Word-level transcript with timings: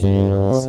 Condiciones 0.00 0.66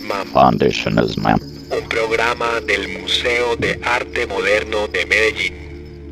MAM. 0.00 0.32
Conditions, 0.32 1.18
ma'am. 1.18 1.40
Un 1.72 1.88
programa 1.88 2.60
del 2.68 3.00
Museo 3.00 3.56
de 3.56 3.80
Arte 3.82 4.28
Moderno 4.28 4.86
de 4.86 5.04
Medellín. 5.06 5.54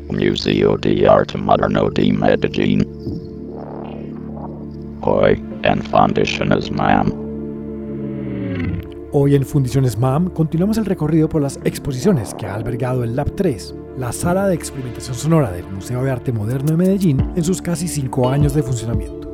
Museo 0.09 0.77
de 0.77 1.07
Arte 1.07 1.37
Moderno 1.37 1.89
de 1.89 2.11
Medellín. 2.11 2.85
Hoy 4.99 5.41
en 5.63 5.81
Conditions, 5.89 6.69
ma'am. 6.69 7.21
Hoy 9.13 9.35
en 9.35 9.45
Fundiciones 9.45 9.97
MAM 9.97 10.29
continuamos 10.29 10.77
el 10.77 10.85
recorrido 10.85 11.27
por 11.27 11.41
las 11.41 11.59
exposiciones 11.65 12.33
que 12.33 12.45
ha 12.45 12.55
albergado 12.55 13.03
el 13.03 13.15
Lab 13.15 13.35
3, 13.35 13.75
la 14.01 14.11
sala 14.11 14.47
de 14.47 14.55
experimentación 14.55 15.15
sonora 15.15 15.51
del 15.51 15.67
Museo 15.67 16.03
de 16.03 16.09
Arte 16.09 16.31
Moderno 16.31 16.71
de 16.71 16.77
Medellín 16.77 17.33
en 17.35 17.43
sus 17.43 17.61
casi 17.61 17.87
cinco 17.87 18.27
años 18.29 18.55
de 18.55 18.63
funcionamiento. 18.63 19.31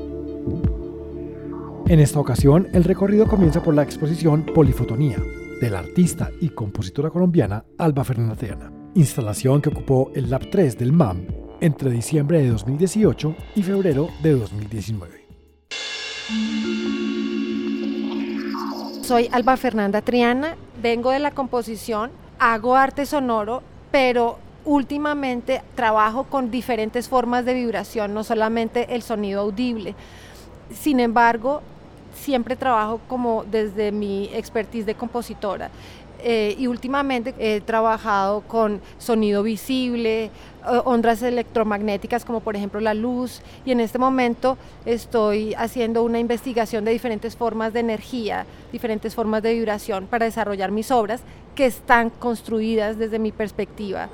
En 1.87 2.01
esta 2.01 2.19
ocasión, 2.19 2.67
el 2.73 2.83
recorrido 2.83 3.27
comienza 3.27 3.63
por 3.63 3.73
la 3.73 3.83
exposición 3.83 4.45
Polifotonía, 4.45 5.19
de 5.61 5.69
la 5.69 5.79
artista 5.79 6.31
y 6.41 6.49
compositora 6.49 7.09
colombiana 7.09 7.63
Alba 7.77 8.03
Fernanda 8.03 8.35
Triana, 8.35 8.69
instalación 8.93 9.61
que 9.61 9.69
ocupó 9.69 10.11
el 10.13 10.29
Lab 10.29 10.49
3 10.51 10.77
del 10.77 10.91
MAM 10.91 11.25
entre 11.61 11.89
diciembre 11.89 12.41
de 12.41 12.49
2018 12.49 13.35
y 13.55 13.63
febrero 13.63 14.09
de 14.21 14.33
2019. 14.33 15.27
Soy 19.01 19.29
Alba 19.31 19.55
Fernanda 19.55 20.01
Triana, 20.01 20.57
vengo 20.83 21.11
de 21.11 21.19
la 21.19 21.31
composición, 21.31 22.11
hago 22.37 22.75
arte 22.75 23.05
sonoro, 23.05 23.63
pero 23.91 24.45
últimamente 24.67 25.61
trabajo 25.75 26.25
con 26.25 26.51
diferentes 26.51 27.07
formas 27.07 27.45
de 27.45 27.53
vibración, 27.53 28.13
no 28.13 28.23
solamente 28.23 28.93
el 28.93 29.01
sonido 29.01 29.41
audible. 29.41 29.95
Sin 30.71 30.99
embargo, 30.99 31.61
siempre 32.13 32.57
trabajo 32.57 32.99
como 33.07 33.45
desde 33.45 33.93
mi 33.93 34.29
expertise 34.33 34.85
de 34.85 34.95
compositora. 34.95 35.71
Eh, 36.19 36.55
y 36.57 36.67
últimamente 36.67 37.33
he 37.37 37.61
trabajado 37.61 38.41
con 38.41 38.81
sonido 38.97 39.43
visible, 39.43 40.25
eh, 40.25 40.31
ondas 40.83 41.21
electromagnéticas 41.21 42.25
como 42.25 42.39
por 42.39 42.55
ejemplo 42.55 42.79
la 42.79 42.95
luz 42.95 43.43
y 43.65 43.71
en 43.71 43.79
este 43.79 43.99
momento 43.99 44.57
estoy 44.87 45.53
haciendo 45.53 46.01
una 46.01 46.17
investigación 46.17 46.85
de 46.85 46.91
diferentes 46.91 47.35
formas 47.35 47.71
de 47.71 47.81
energía, 47.81 48.47
diferentes 48.71 49.13
formas 49.13 49.43
de 49.43 49.53
vibración 49.53 50.07
para 50.07 50.25
desarrollar 50.25 50.71
mis 50.71 50.89
obras 50.89 51.21
que 51.53 51.67
están 51.67 52.09
construidas 52.09 52.97
desde 52.97 53.19
mi 53.19 53.31
perspectiva 53.31 54.09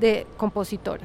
de 0.00 0.26
compositora. 0.36 1.04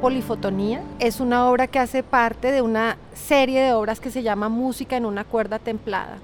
Polifotonía 0.00 0.82
es 0.98 1.20
una 1.20 1.48
obra 1.48 1.66
que 1.66 1.78
hace 1.78 2.02
parte 2.02 2.52
de 2.52 2.60
una 2.60 2.98
serie 3.14 3.62
de 3.62 3.72
obras 3.72 4.00
que 4.00 4.10
se 4.10 4.22
llama 4.22 4.50
Música 4.50 4.96
en 4.96 5.06
una 5.06 5.24
cuerda 5.24 5.58
templada. 5.58 6.18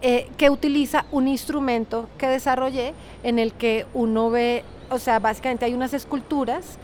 Eh, 0.00 0.28
que 0.36 0.50
utiliza 0.50 1.06
un 1.12 1.28
instrumento 1.28 2.08
que 2.18 2.26
desarrollé 2.26 2.94
en 3.22 3.38
el 3.38 3.52
que 3.52 3.86
uno 3.94 4.30
ve, 4.30 4.64
o 4.90 4.98
sea, 4.98 5.18
básicamente 5.18 5.64
hay 5.64 5.74
unas 5.74 5.94
esculturas 5.94 6.78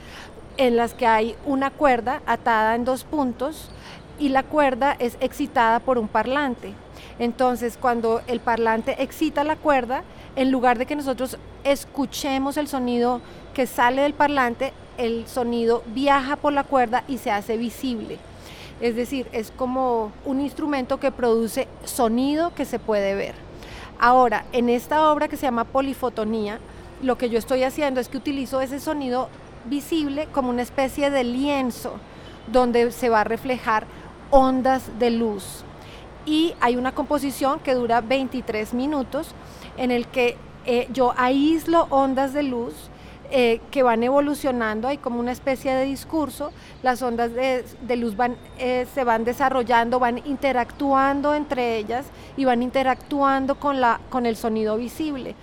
en 0.56 0.76
las 0.76 0.94
que 0.94 1.06
hay 1.06 1.36
una 1.44 1.70
cuerda 1.70 2.22
atada 2.26 2.74
en 2.74 2.84
dos 2.84 3.04
puntos 3.04 3.70
y 4.18 4.28
la 4.28 4.42
cuerda 4.42 4.96
es 4.98 5.16
excitada 5.20 5.80
por 5.80 5.98
un 5.98 6.08
parlante. 6.08 6.74
Entonces, 7.18 7.78
cuando 7.80 8.20
el 8.26 8.40
parlante 8.40 9.02
excita 9.02 9.44
la 9.44 9.56
cuerda, 9.56 10.02
en 10.36 10.50
lugar 10.50 10.78
de 10.78 10.86
que 10.86 10.96
nosotros 10.96 11.38
escuchemos 11.64 12.56
el 12.56 12.68
sonido 12.68 13.20
que 13.54 13.66
sale 13.66 14.02
del 14.02 14.14
parlante, 14.14 14.72
el 14.98 15.26
sonido 15.26 15.82
viaja 15.86 16.36
por 16.36 16.52
la 16.52 16.64
cuerda 16.64 17.04
y 17.08 17.18
se 17.18 17.30
hace 17.30 17.56
visible. 17.56 18.18
Es 18.80 18.96
decir, 18.96 19.26
es 19.32 19.50
como 19.50 20.12
un 20.24 20.40
instrumento 20.40 21.00
que 21.00 21.12
produce 21.12 21.68
sonido 21.84 22.54
que 22.54 22.64
se 22.64 22.78
puede 22.78 23.14
ver. 23.14 23.34
Ahora, 23.98 24.44
en 24.52 24.70
esta 24.70 25.10
obra 25.10 25.28
que 25.28 25.36
se 25.36 25.46
llama 25.46 25.64
Polifotonía, 25.64 26.58
lo 27.02 27.18
que 27.18 27.28
yo 27.28 27.38
estoy 27.38 27.64
haciendo 27.64 28.00
es 28.00 28.08
que 28.08 28.16
utilizo 28.16 28.60
ese 28.60 28.80
sonido 28.80 29.28
visible 29.66 30.28
como 30.32 30.48
una 30.48 30.62
especie 30.62 31.10
de 31.10 31.24
lienzo 31.24 31.94
donde 32.46 32.92
se 32.92 33.10
va 33.10 33.20
a 33.20 33.24
reflejar 33.24 33.86
ondas 34.30 34.98
de 34.98 35.10
luz. 35.10 35.64
Y 36.30 36.54
hay 36.60 36.76
una 36.76 36.94
composición 36.94 37.58
que 37.58 37.74
dura 37.74 38.02
23 38.02 38.72
minutos 38.72 39.34
en 39.76 39.90
el 39.90 40.06
que 40.06 40.36
eh, 40.64 40.86
yo 40.92 41.12
aíslo 41.16 41.88
ondas 41.90 42.32
de 42.32 42.44
luz 42.44 42.72
eh, 43.32 43.60
que 43.72 43.82
van 43.82 44.04
evolucionando, 44.04 44.86
hay 44.86 44.98
como 44.98 45.18
una 45.18 45.32
especie 45.32 45.74
de 45.74 45.84
discurso, 45.84 46.52
las 46.84 47.02
ondas 47.02 47.32
de, 47.34 47.96
luz 47.96 48.14
eh, 48.58 48.86
se 48.94 49.02
van 49.02 49.24
desarrollando, 49.24 49.98
van 49.98 50.18
interactuando 50.24 51.34
entre 51.34 51.78
ellas 51.78 52.06
y 52.36 52.44
van 52.44 52.62
interactuando 52.62 53.56
con, 53.56 53.80
la, 53.80 54.00
con 54.08 54.24
el 54.24 54.36
sonido 54.36 54.76
visible. 54.76 55.34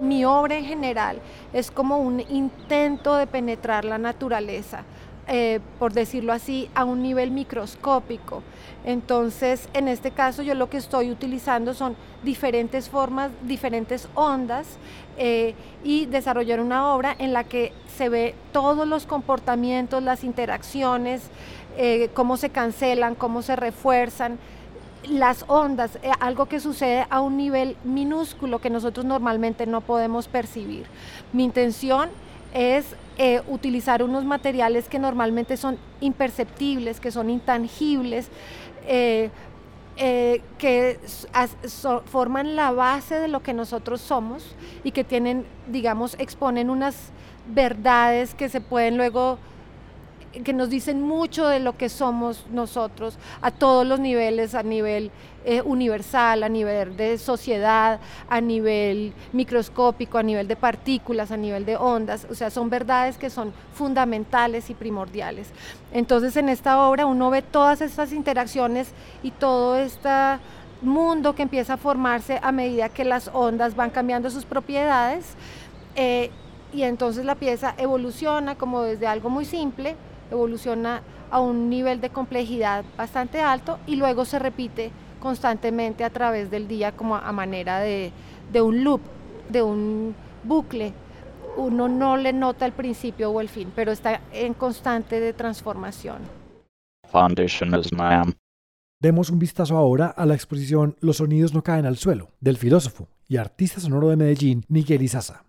Mi 0.00 0.24
obra 0.24 0.56
en 0.56 0.64
general 0.64 1.20
es 1.52 1.70
como 1.70 1.98
un 1.98 2.18
intento 2.18 3.14
de 3.14 3.28
penetrar 3.28 3.84
la 3.84 3.98
naturaleza. 3.98 4.82
Eh, 5.30 5.60
por 5.78 5.92
decirlo 5.92 6.32
así, 6.32 6.70
a 6.74 6.86
un 6.86 7.02
nivel 7.02 7.30
microscópico. 7.30 8.42
Entonces, 8.82 9.68
en 9.74 9.86
este 9.86 10.10
caso 10.10 10.40
yo 10.42 10.54
lo 10.54 10.70
que 10.70 10.78
estoy 10.78 11.10
utilizando 11.10 11.74
son 11.74 11.96
diferentes 12.24 12.88
formas, 12.88 13.30
diferentes 13.42 14.08
ondas 14.14 14.66
eh, 15.18 15.54
y 15.84 16.06
desarrollar 16.06 16.60
una 16.60 16.94
obra 16.94 17.14
en 17.18 17.34
la 17.34 17.44
que 17.44 17.74
se 17.94 18.08
ve 18.08 18.34
todos 18.52 18.88
los 18.88 19.04
comportamientos, 19.04 20.02
las 20.02 20.24
interacciones, 20.24 21.24
eh, 21.76 22.08
cómo 22.14 22.38
se 22.38 22.48
cancelan, 22.48 23.14
cómo 23.14 23.42
se 23.42 23.54
refuerzan 23.54 24.38
las 25.10 25.44
ondas, 25.46 25.98
algo 26.20 26.46
que 26.46 26.58
sucede 26.58 27.06
a 27.10 27.20
un 27.20 27.36
nivel 27.36 27.76
minúsculo 27.84 28.60
que 28.60 28.70
nosotros 28.70 29.04
normalmente 29.04 29.66
no 29.66 29.82
podemos 29.82 30.26
percibir. 30.26 30.86
Mi 31.34 31.44
intención 31.44 32.08
es 32.54 32.94
eh, 33.18 33.42
utilizar 33.48 34.02
unos 34.02 34.24
materiales 34.24 34.88
que 34.88 34.98
normalmente 34.98 35.56
son 35.56 35.78
imperceptibles, 36.00 37.00
que 37.00 37.10
son 37.10 37.30
intangibles, 37.30 38.28
eh, 38.86 39.30
eh, 39.96 40.40
que 40.58 41.00
forman 42.06 42.54
la 42.54 42.70
base 42.70 43.16
de 43.16 43.26
lo 43.26 43.42
que 43.42 43.52
nosotros 43.52 44.00
somos 44.00 44.54
y 44.84 44.92
que 44.92 45.02
tienen, 45.02 45.44
digamos, 45.66 46.14
exponen 46.20 46.70
unas 46.70 47.10
verdades 47.52 48.34
que 48.34 48.48
se 48.48 48.60
pueden 48.60 48.96
luego 48.96 49.38
que 50.32 50.52
nos 50.52 50.68
dicen 50.68 51.02
mucho 51.02 51.46
de 51.48 51.58
lo 51.58 51.76
que 51.76 51.88
somos 51.88 52.44
nosotros 52.50 53.18
a 53.40 53.50
todos 53.50 53.86
los 53.86 53.98
niveles, 53.98 54.54
a 54.54 54.62
nivel 54.62 55.10
eh, 55.44 55.62
universal, 55.62 56.42
a 56.42 56.48
nivel 56.48 56.96
de 56.96 57.16
sociedad, 57.16 58.00
a 58.28 58.40
nivel 58.40 59.14
microscópico, 59.32 60.18
a 60.18 60.22
nivel 60.22 60.46
de 60.46 60.56
partículas, 60.56 61.30
a 61.30 61.36
nivel 61.36 61.64
de 61.64 61.76
ondas, 61.76 62.26
o 62.30 62.34
sea, 62.34 62.50
son 62.50 62.68
verdades 62.68 63.16
que 63.16 63.30
son 63.30 63.52
fundamentales 63.72 64.68
y 64.68 64.74
primordiales. 64.74 65.48
Entonces 65.92 66.36
en 66.36 66.48
esta 66.48 66.86
obra 66.86 67.06
uno 67.06 67.30
ve 67.30 67.42
todas 67.42 67.80
estas 67.80 68.12
interacciones 68.12 68.92
y 69.22 69.30
todo 69.30 69.76
este 69.76 70.10
mundo 70.82 71.34
que 71.34 71.42
empieza 71.42 71.74
a 71.74 71.76
formarse 71.78 72.38
a 72.42 72.52
medida 72.52 72.88
que 72.88 73.04
las 73.04 73.30
ondas 73.32 73.74
van 73.74 73.90
cambiando 73.90 74.30
sus 74.30 74.44
propiedades. 74.44 75.24
Eh, 75.96 76.30
y 76.72 76.82
entonces 76.82 77.24
la 77.24 77.34
pieza 77.34 77.74
evoluciona 77.78 78.56
como 78.56 78.82
desde 78.82 79.06
algo 79.06 79.30
muy 79.30 79.46
simple 79.46 79.96
evoluciona 80.30 81.02
a 81.30 81.40
un 81.40 81.68
nivel 81.68 82.00
de 82.00 82.10
complejidad 82.10 82.84
bastante 82.96 83.40
alto 83.40 83.78
y 83.86 83.96
luego 83.96 84.24
se 84.24 84.38
repite 84.38 84.90
constantemente 85.20 86.04
a 86.04 86.10
través 86.10 86.50
del 86.50 86.68
día 86.68 86.92
como 86.92 87.16
a 87.16 87.32
manera 87.32 87.80
de, 87.80 88.12
un 88.60 88.84
loop, 88.84 89.00
de 89.48 89.62
un 89.62 90.14
bucle. 90.44 90.92
Uno 91.56 91.88
no 91.88 92.16
le 92.16 92.32
nota 92.32 92.66
el 92.66 92.72
principio 92.72 93.30
o 93.30 93.40
el 93.40 93.48
fin, 93.48 93.72
pero 93.74 93.90
está 93.90 94.20
en 94.32 94.54
constante 94.54 95.20
de 95.20 95.32
transformación. 95.32 96.18
Demos 99.00 99.30
un 99.30 99.38
vistazo 99.38 99.76
ahora 99.76 100.06
a 100.08 100.26
la 100.26 100.34
exposición 100.34 100.96
Los 101.00 101.18
sonidos 101.18 101.54
no 101.54 101.62
caen 101.62 101.86
al 101.86 101.96
suelo, 101.96 102.30
del 102.40 102.56
filósofo 102.56 103.08
y 103.28 103.36
artista 103.36 103.80
sonoro 103.80 104.08
de 104.08 104.16
Medellín, 104.16 104.64
Miguel 104.68 105.02
Izaza 105.02 105.47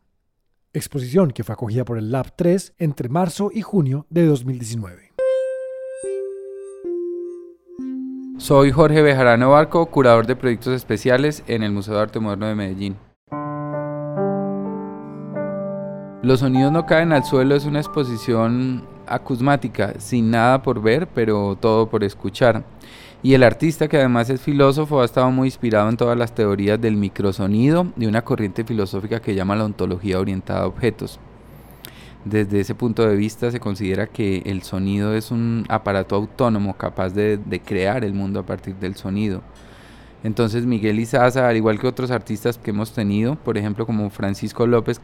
exposición 0.79 1.31
que 1.31 1.43
fue 1.43 1.53
acogida 1.53 1.85
por 1.85 1.97
el 1.97 2.11
Lab 2.11 2.35
3 2.35 2.73
entre 2.79 3.09
marzo 3.09 3.51
y 3.53 3.61
junio 3.61 4.05
de 4.09 4.25
2019. 4.25 5.13
Soy 8.37 8.71
Jorge 8.71 9.01
Bejarano 9.01 9.51
Barco, 9.51 9.85
curador 9.87 10.25
de 10.25 10.35
proyectos 10.35 10.73
especiales 10.73 11.43
en 11.47 11.61
el 11.61 11.71
Museo 11.71 11.95
de 11.95 12.01
Arte 12.01 12.19
Moderno 12.19 12.47
de 12.47 12.55
Medellín. 12.55 12.97
Los 16.21 16.39
sonidos 16.39 16.71
no 16.71 16.85
caen 16.85 17.13
al 17.13 17.23
suelo 17.23 17.55
es 17.55 17.65
una 17.65 17.79
exposición 17.79 18.87
acusmática, 19.07 19.95
sin 19.99 20.31
nada 20.31 20.61
por 20.61 20.81
ver, 20.81 21.07
pero 21.07 21.57
todo 21.59 21.89
por 21.89 22.03
escuchar. 22.03 22.63
Y 23.21 23.33
el 23.33 23.43
artista, 23.43 23.89
que 23.89 23.97
además 23.97 24.29
es 24.29 24.39
filósofo, 24.39 25.01
ha 25.01 25.05
estado 25.05 25.29
muy 25.29 25.49
inspirado 25.49 25.89
en 25.89 25.97
todas 25.97 26.17
las 26.17 26.33
teorías 26.33 26.79
del 26.79 26.95
microsonido 26.95 27.87
de 27.97 28.07
una 28.07 28.21
corriente 28.23 28.63
filosófica 28.63 29.19
que 29.19 29.35
llama 29.35 29.57
la 29.57 29.65
ontología 29.65 30.19
orientada 30.19 30.61
a 30.61 30.67
objetos. 30.67 31.19
Desde 32.23 32.61
ese 32.61 32.75
punto 32.75 33.05
de 33.05 33.17
vista 33.17 33.51
se 33.51 33.59
considera 33.59 34.07
que 34.07 34.43
el 34.45 34.61
sonido 34.63 35.13
es 35.15 35.31
un 35.31 35.65
aparato 35.67 36.15
autónomo 36.15 36.77
capaz 36.77 37.09
de, 37.09 37.61
crear 37.65 38.05
el 38.05 38.13
mundo 38.13 38.39
a 38.39 38.45
partir 38.45 38.75
del 38.75 38.95
sonido. 38.95 39.41
Entonces 40.23 40.65
Miguel 40.65 40.99
Izaza, 40.99 41.47
al 41.47 41.57
igual 41.57 41.79
que 41.79 41.87
otros 41.87 42.11
artistas 42.11 42.57
que 42.57 42.71
hemos 42.71 42.93
tenido, 42.93 43.35
por 43.35 43.57
ejemplo 43.57 43.85
como 43.85 44.09
Francisco 44.09 44.65
López, 44.65 45.01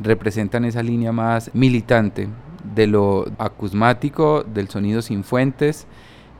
representan 0.00 0.64
esa 0.66 0.82
línea 0.82 1.12
más 1.12 1.50
militante 1.54 2.28
de 2.74 2.86
lo 2.86 3.26
acusmático, 3.38 4.42
del 4.42 4.68
sonido 4.68 5.00
sin 5.00 5.22
fuentes 5.22 5.86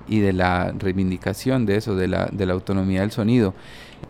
y 0.09 0.21
de 0.21 0.33
la 0.33 0.73
reivindicación 0.77 1.67
de 1.67 1.77
eso, 1.77 1.95
de 1.95 2.09
la, 2.09 2.29
de 2.33 2.47
la 2.47 2.53
autonomía 2.53 3.01
del 3.01 3.11
sonido. 3.11 3.55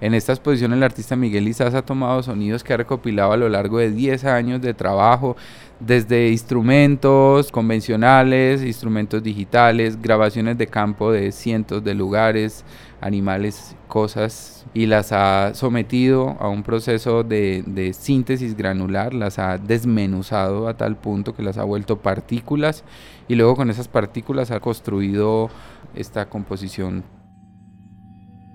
En 0.00 0.14
esta 0.14 0.32
exposición 0.32 0.72
el 0.72 0.82
artista 0.82 1.16
Miguel 1.16 1.48
Izaza 1.48 1.78
ha 1.78 1.82
tomado 1.82 2.22
sonidos 2.22 2.64
que 2.64 2.74
ha 2.74 2.76
recopilado 2.76 3.32
a 3.32 3.36
lo 3.36 3.48
largo 3.48 3.78
de 3.78 3.90
10 3.90 4.24
años 4.24 4.60
de 4.60 4.74
trabajo, 4.74 5.36
desde 5.80 6.30
instrumentos 6.30 7.50
convencionales, 7.50 8.62
instrumentos 8.62 9.22
digitales, 9.22 10.00
grabaciones 10.00 10.56
de 10.56 10.66
campo 10.66 11.12
de 11.12 11.32
cientos 11.32 11.82
de 11.84 11.94
lugares, 11.94 12.64
animales, 13.00 13.76
cosas, 13.88 14.64
y 14.72 14.86
las 14.86 15.12
ha 15.12 15.52
sometido 15.54 16.36
a 16.40 16.48
un 16.48 16.62
proceso 16.62 17.22
de, 17.22 17.62
de, 17.66 17.92
síntesis 17.92 18.56
granular, 18.56 19.14
las 19.14 19.38
ha 19.38 19.58
desmenuzado 19.58 20.68
a 20.68 20.76
tal 20.76 20.96
punto 20.96 21.34
que 21.34 21.42
las 21.42 21.58
ha 21.58 21.64
vuelto 21.64 21.98
partículas 21.98 22.82
y 23.28 23.34
luego 23.34 23.56
con 23.56 23.70
esas 23.70 23.88
partículas 23.88 24.50
ha 24.50 24.60
construido 24.60 25.50
esta 25.94 26.28
composición. 26.28 27.04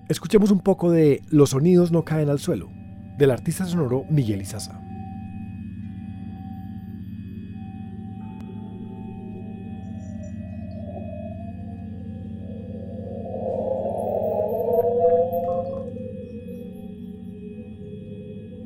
Escuchemos 0.09 0.51
un 0.51 0.59
poco 0.62 0.91
de 0.91 1.21
Los 1.30 1.51
sonidos 1.51 1.91
no 1.91 2.03
caen 2.03 2.30
al 2.30 2.39
suelo, 2.39 2.69
del 3.18 3.31
artista 3.31 3.65
sonoro 3.65 4.06
Miguel 4.09 4.41
Izaza. 4.41 4.81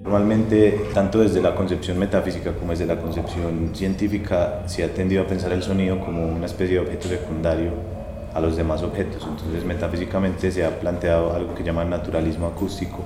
Normalmente, 0.03 0.79
tanto 0.93 1.21
desde 1.21 1.41
la 1.41 1.55
concepción 1.55 1.97
metafísica 1.97 2.53
como 2.53 2.71
desde 2.71 2.85
la 2.85 3.01
concepción 3.01 3.71
científica, 3.73 4.61
se 4.67 4.83
ha 4.83 4.93
tendido 4.93 5.23
a 5.23 5.27
pensar 5.27 5.51
el 5.51 5.63
sonido 5.63 5.99
como 5.99 6.27
una 6.27 6.45
especie 6.45 6.75
de 6.75 6.81
objeto 6.81 7.07
secundario 7.07 7.92
a 8.33 8.39
los 8.39 8.55
demás 8.55 8.81
objetos. 8.83 9.27
Entonces, 9.27 9.63
metafísicamente 9.65 10.51
se 10.51 10.65
ha 10.65 10.79
planteado 10.79 11.33
algo 11.33 11.55
que 11.55 11.63
llaman 11.63 11.89
naturalismo 11.89 12.47
acústico, 12.47 12.99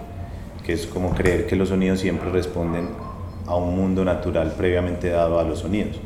que 0.65 0.73
es 0.73 0.87
como 0.87 1.13
creer 1.13 1.47
que 1.47 1.55
los 1.55 1.69
sonidos 1.69 1.99
siempre 1.99 2.29
responden 2.29 2.89
a 3.45 3.55
un 3.55 3.75
mundo 3.75 4.03
natural 4.03 4.53
previamente 4.57 5.09
dado 5.09 5.39
a 5.39 5.43
los 5.43 5.59
sonidos. 5.59 5.97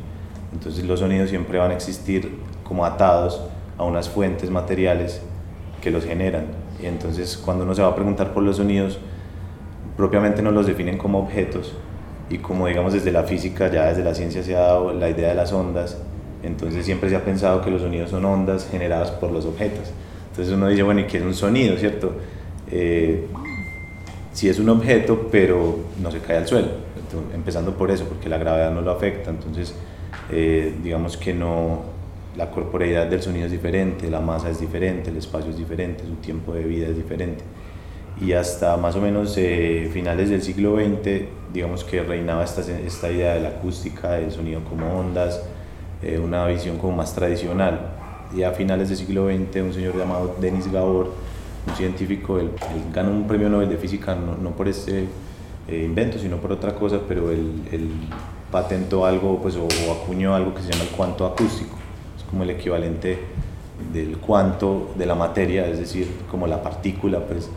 Entonces, 0.52 0.84
los 0.84 1.00
sonidos 1.00 1.30
siempre 1.30 1.58
van 1.58 1.70
a 1.70 1.74
existir 1.74 2.38
como 2.64 2.84
atados 2.84 3.42
a 3.78 3.84
unas 3.84 4.08
fuentes 4.08 4.50
materiales 4.50 5.22
que 5.80 5.90
los 5.90 6.04
generan. 6.04 6.46
Y 6.82 6.86
entonces, 6.86 7.36
cuando 7.36 7.64
uno 7.64 7.74
se 7.74 7.82
va 7.82 7.88
a 7.88 7.94
preguntar 7.94 8.32
por 8.32 8.42
los 8.42 8.56
sonidos, 8.56 8.98
propiamente 9.96 10.42
no 10.42 10.50
los 10.50 10.66
definen 10.66 10.98
como 10.98 11.18
objetos 11.20 11.74
y 12.32 12.38
como 12.38 12.66
digamos 12.66 12.94
desde 12.94 13.12
la 13.12 13.24
física, 13.24 13.70
ya 13.70 13.86
desde 13.86 14.02
la 14.02 14.14
ciencia 14.14 14.42
se 14.42 14.56
ha 14.56 14.60
dado 14.60 14.92
la 14.94 15.10
idea 15.10 15.28
de 15.28 15.34
las 15.34 15.52
ondas, 15.52 15.98
entonces 16.42 16.84
siempre 16.84 17.08
se 17.08 17.16
ha 17.16 17.24
pensado 17.24 17.62
que 17.62 17.70
los 17.70 17.82
sonidos 17.82 18.10
son 18.10 18.24
ondas 18.24 18.68
generadas 18.70 19.10
por 19.12 19.30
los 19.30 19.44
objetos. 19.44 19.90
Entonces 20.30 20.54
uno 20.54 20.68
dice, 20.68 20.82
bueno, 20.82 21.00
¿y 21.00 21.04
qué 21.04 21.18
es 21.18 21.24
un 21.24 21.34
sonido, 21.34 21.76
cierto? 21.76 22.14
Eh, 22.70 23.26
sí 24.32 24.48
es 24.48 24.58
un 24.58 24.68
objeto, 24.68 25.28
pero 25.30 25.78
no 26.00 26.10
se 26.10 26.18
cae 26.20 26.38
al 26.38 26.46
suelo, 26.46 26.68
empezando 27.34 27.74
por 27.74 27.90
eso, 27.90 28.04
porque 28.04 28.28
la 28.28 28.38
gravedad 28.38 28.72
no 28.72 28.80
lo 28.80 28.90
afecta, 28.90 29.30
entonces 29.30 29.74
eh, 30.30 30.74
digamos 30.82 31.16
que 31.16 31.34
no, 31.34 31.82
la 32.36 32.50
corporeidad 32.50 33.06
del 33.06 33.20
sonido 33.20 33.46
es 33.46 33.52
diferente, 33.52 34.10
la 34.10 34.20
masa 34.20 34.48
es 34.48 34.58
diferente, 34.58 35.10
el 35.10 35.18
espacio 35.18 35.50
es 35.50 35.58
diferente, 35.58 36.04
su 36.04 36.14
tiempo 36.14 36.54
de 36.54 36.64
vida 36.64 36.88
es 36.88 36.96
diferente 36.96 37.44
y 38.20 38.32
hasta 38.32 38.76
más 38.76 38.94
o 38.96 39.00
menos 39.00 39.34
eh, 39.36 39.90
finales 39.92 40.30
del 40.30 40.42
siglo 40.42 40.76
XX, 40.76 41.22
digamos 41.52 41.84
que 41.84 42.02
reinaba 42.02 42.44
esta, 42.44 42.60
esta 42.60 43.10
idea 43.10 43.34
de 43.34 43.40
la 43.40 43.48
acústica, 43.50 44.12
del 44.12 44.30
sonido 44.30 44.62
como 44.64 44.98
ondas, 44.98 45.42
eh, 46.02 46.18
una 46.18 46.46
visión 46.46 46.78
como 46.78 46.96
más 46.96 47.14
tradicional. 47.14 47.92
Y 48.34 48.42
a 48.42 48.52
finales 48.52 48.88
del 48.88 48.98
siglo 48.98 49.26
XX, 49.26 49.62
un 49.62 49.74
señor 49.74 49.96
llamado 49.96 50.36
Denis 50.40 50.70
Gabor, 50.70 51.12
un 51.66 51.76
científico, 51.76 52.38
él, 52.38 52.50
ganó 52.92 53.10
un 53.10 53.26
premio 53.26 53.48
Nobel 53.48 53.68
de 53.68 53.76
Física 53.76 54.14
no, 54.14 54.36
no 54.36 54.50
por 54.56 54.68
este 54.68 55.06
eh, 55.68 55.82
invento, 55.84 56.18
sino 56.18 56.38
por 56.38 56.52
otra 56.52 56.74
cosa, 56.74 56.98
pero 57.06 57.30
él, 57.30 57.62
él 57.70 57.90
patentó 58.50 59.06
algo 59.06 59.40
pues, 59.40 59.54
o, 59.56 59.64
o 59.64 59.92
acuñó 59.92 60.34
algo 60.34 60.54
que 60.54 60.62
se 60.62 60.72
llama 60.72 60.84
el 60.84 60.90
cuanto 60.90 61.26
acústico. 61.26 61.76
Es 62.16 62.24
como 62.24 62.42
el 62.42 62.50
equivalente 62.50 63.18
del 63.92 64.18
cuanto 64.18 64.92
de 64.96 65.06
la 65.06 65.14
materia, 65.14 65.66
es 65.66 65.78
decir, 65.78 66.08
como 66.30 66.46
la 66.46 66.62
partícula, 66.62 67.20
pues, 67.20 67.48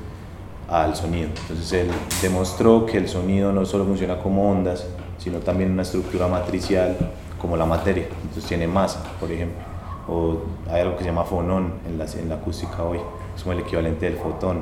al 0.69 0.95
sonido. 0.95 1.30
Entonces 1.41 1.74
él 1.74 1.88
demostró 2.21 2.86
que 2.86 2.98
el 2.98 3.07
sonido 3.07 3.51
no 3.51 3.65
solo 3.65 3.86
funciona 3.86 4.18
como 4.18 4.51
ondas, 4.51 4.86
sino 5.18 5.39
también 5.39 5.71
una 5.71 5.83
estructura 5.83 6.27
matricial 6.27 6.98
como 7.45 7.57
la 7.57 7.65
materia. 7.65 8.07
Entonces 8.24 8.45
tiene 8.45 8.68
masa, 8.68 9.03
por 9.19 9.31
ejemplo. 9.31 9.62
O 10.07 10.38
hay 10.71 10.81
algo 10.81 10.97
que 10.97 11.03
se 11.03 11.09
llama 11.09 11.24
fonón 11.24 11.74
en 11.88 12.00
la, 12.00 12.06
en 12.06 12.27
la 12.27 12.36
acústica 12.36 12.83
hoy, 12.83 13.00
es 13.36 13.44
como 13.44 13.53
el 13.53 13.59
equivalente 13.59 14.06
del 14.06 14.18
fotón. 14.18 14.62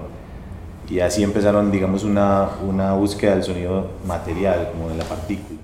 Y 0.89 0.99
así 0.99 1.23
empezaron, 1.23 1.71
digamos, 1.71 2.03
una, 2.03 2.49
una 2.67 2.93
búsqueda 2.93 3.35
del 3.35 3.43
sonido 3.43 3.87
material, 4.05 4.69
como 4.73 4.89
de 4.89 4.97
la 4.97 5.05
partícula. 5.05 5.59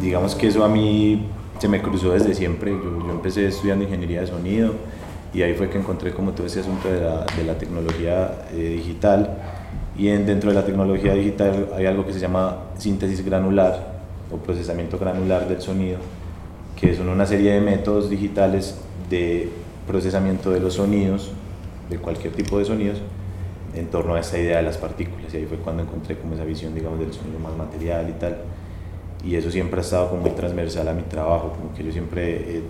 Digamos 0.00 0.34
que 0.34 0.48
eso 0.48 0.64
a 0.64 0.68
mí 0.68 1.26
se 1.58 1.68
me 1.68 1.82
cruzó 1.82 2.12
desde 2.12 2.34
siempre. 2.34 2.72
Yo, 2.72 3.06
yo 3.06 3.10
empecé 3.10 3.46
estudiando 3.46 3.84
ingeniería 3.84 4.22
de 4.22 4.28
sonido 4.28 4.72
y 5.34 5.42
ahí 5.42 5.54
fue 5.54 5.68
que 5.68 5.78
encontré 5.78 6.12
como 6.12 6.32
todo 6.32 6.46
ese 6.46 6.60
asunto 6.60 6.88
de 6.88 7.00
la, 7.00 7.26
de 7.36 7.44
la 7.44 7.58
tecnología 7.58 8.46
eh, 8.52 8.74
digital 8.76 9.38
y 9.96 10.08
en, 10.08 10.26
dentro 10.26 10.50
de 10.50 10.56
la 10.56 10.64
tecnología 10.64 11.14
digital 11.14 11.68
hay 11.76 11.86
algo 11.86 12.06
que 12.06 12.12
se 12.12 12.18
llama 12.18 12.58
síntesis 12.78 13.24
granular 13.24 14.02
o 14.30 14.36
procesamiento 14.36 14.98
granular 14.98 15.46
del 15.48 15.60
sonido 15.60 15.98
que 16.82 16.96
son 16.96 17.08
una 17.08 17.26
serie 17.26 17.52
de 17.52 17.60
métodos 17.60 18.10
digitales 18.10 18.76
de 19.08 19.48
procesamiento 19.86 20.50
de 20.50 20.58
los 20.58 20.74
sonidos 20.74 21.30
de 21.88 21.98
cualquier 21.98 22.32
tipo 22.32 22.58
de 22.58 22.64
sonidos 22.64 22.98
en 23.74 23.86
torno 23.86 24.14
a 24.14 24.20
esa 24.20 24.38
idea 24.38 24.56
de 24.56 24.64
las 24.64 24.78
partículas. 24.78 25.32
Y 25.32 25.38
ahí 25.38 25.46
fue 25.46 25.58
cuando 25.58 25.82
encontré 25.82 26.18
como 26.18 26.34
esa 26.34 26.44
visión 26.44 26.74
digamos 26.74 26.98
del 26.98 27.12
sonido 27.12 27.38
más 27.38 27.56
material 27.56 28.08
y 28.08 28.12
tal. 28.14 28.38
Y 29.24 29.36
eso 29.36 29.50
siempre 29.50 29.78
ha 29.78 29.82
estado 29.82 30.10
como 30.10 30.22
muy 30.22 30.32
transversal 30.32 30.88
a 30.88 30.92
mi 30.92 31.02
trabajo 31.02 31.52
como 31.56 31.72
que 31.72 31.84
yo 31.84 31.92
siempre 31.92 32.56
he 32.56 32.62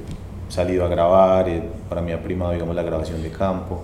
salido 0.51 0.85
a 0.85 0.89
grabar, 0.89 1.47
para 1.89 2.03
mí 2.03 2.13
ha 2.13 2.23
primado 2.23 2.53
digamos, 2.53 2.77
la 2.77 2.83
grabación 2.83 3.23
de 3.23 3.31
campo 3.31 3.83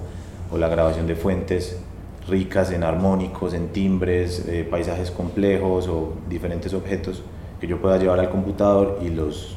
o 0.52 0.58
la 0.58 0.68
grabación 0.68 1.06
de 1.06 1.16
fuentes 1.16 1.80
ricas 2.28 2.70
en 2.72 2.84
armónicos, 2.84 3.54
en 3.54 3.68
timbres, 3.68 4.46
eh, 4.48 4.66
paisajes 4.68 5.10
complejos 5.10 5.88
o 5.88 6.12
diferentes 6.28 6.74
objetos 6.74 7.22
que 7.60 7.66
yo 7.66 7.80
pueda 7.80 7.98
llevar 7.98 8.20
al 8.20 8.30
computador 8.30 9.00
y 9.02 9.08
los 9.08 9.56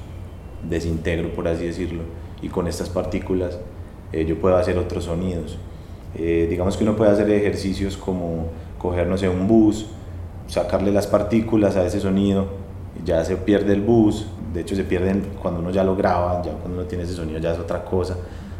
desintegro, 0.67 1.33
por 1.33 1.47
así 1.47 1.65
decirlo, 1.65 2.03
y 2.41 2.49
con 2.49 2.67
estas 2.67 2.89
partículas 2.89 3.59
eh, 4.11 4.25
yo 4.25 4.39
puedo 4.39 4.57
hacer 4.57 4.77
otros 4.77 5.05
sonidos. 5.05 5.57
digamos 6.13 6.75
que 6.75 6.83
uno 6.83 6.95
puede 6.95 7.11
hacer 7.11 7.29
ejercicios 7.29 7.95
como 7.95 8.47
coger, 8.77 9.07
no 9.07 9.17
sé, 9.17 9.29
un 9.29 9.47
bus, 9.47 9.85
sacarle 10.47 10.91
las 10.91 11.07
partículas 11.07 11.77
a 11.77 11.85
ese 11.85 11.99
sonido, 11.99 12.47
ya 13.05 13.23
se 13.23 13.37
pierde 13.37 13.73
el 13.73 13.81
bus, 13.81 14.27
de 14.53 14.61
hecho 14.61 14.75
se 14.75 14.83
pierden 14.83 15.23
cuando 15.41 15.61
uno 15.61 15.71
ya 15.71 15.83
lo 15.83 15.95
graba, 15.95 16.41
ya 16.43 16.51
cuando 16.51 16.79
uno 16.79 16.87
tiene 16.87 17.05
ese 17.05 17.13
sonido 17.13 17.39
ya 17.39 17.53
es 17.53 17.59
otra 17.59 17.85
cosa, 17.85 18.17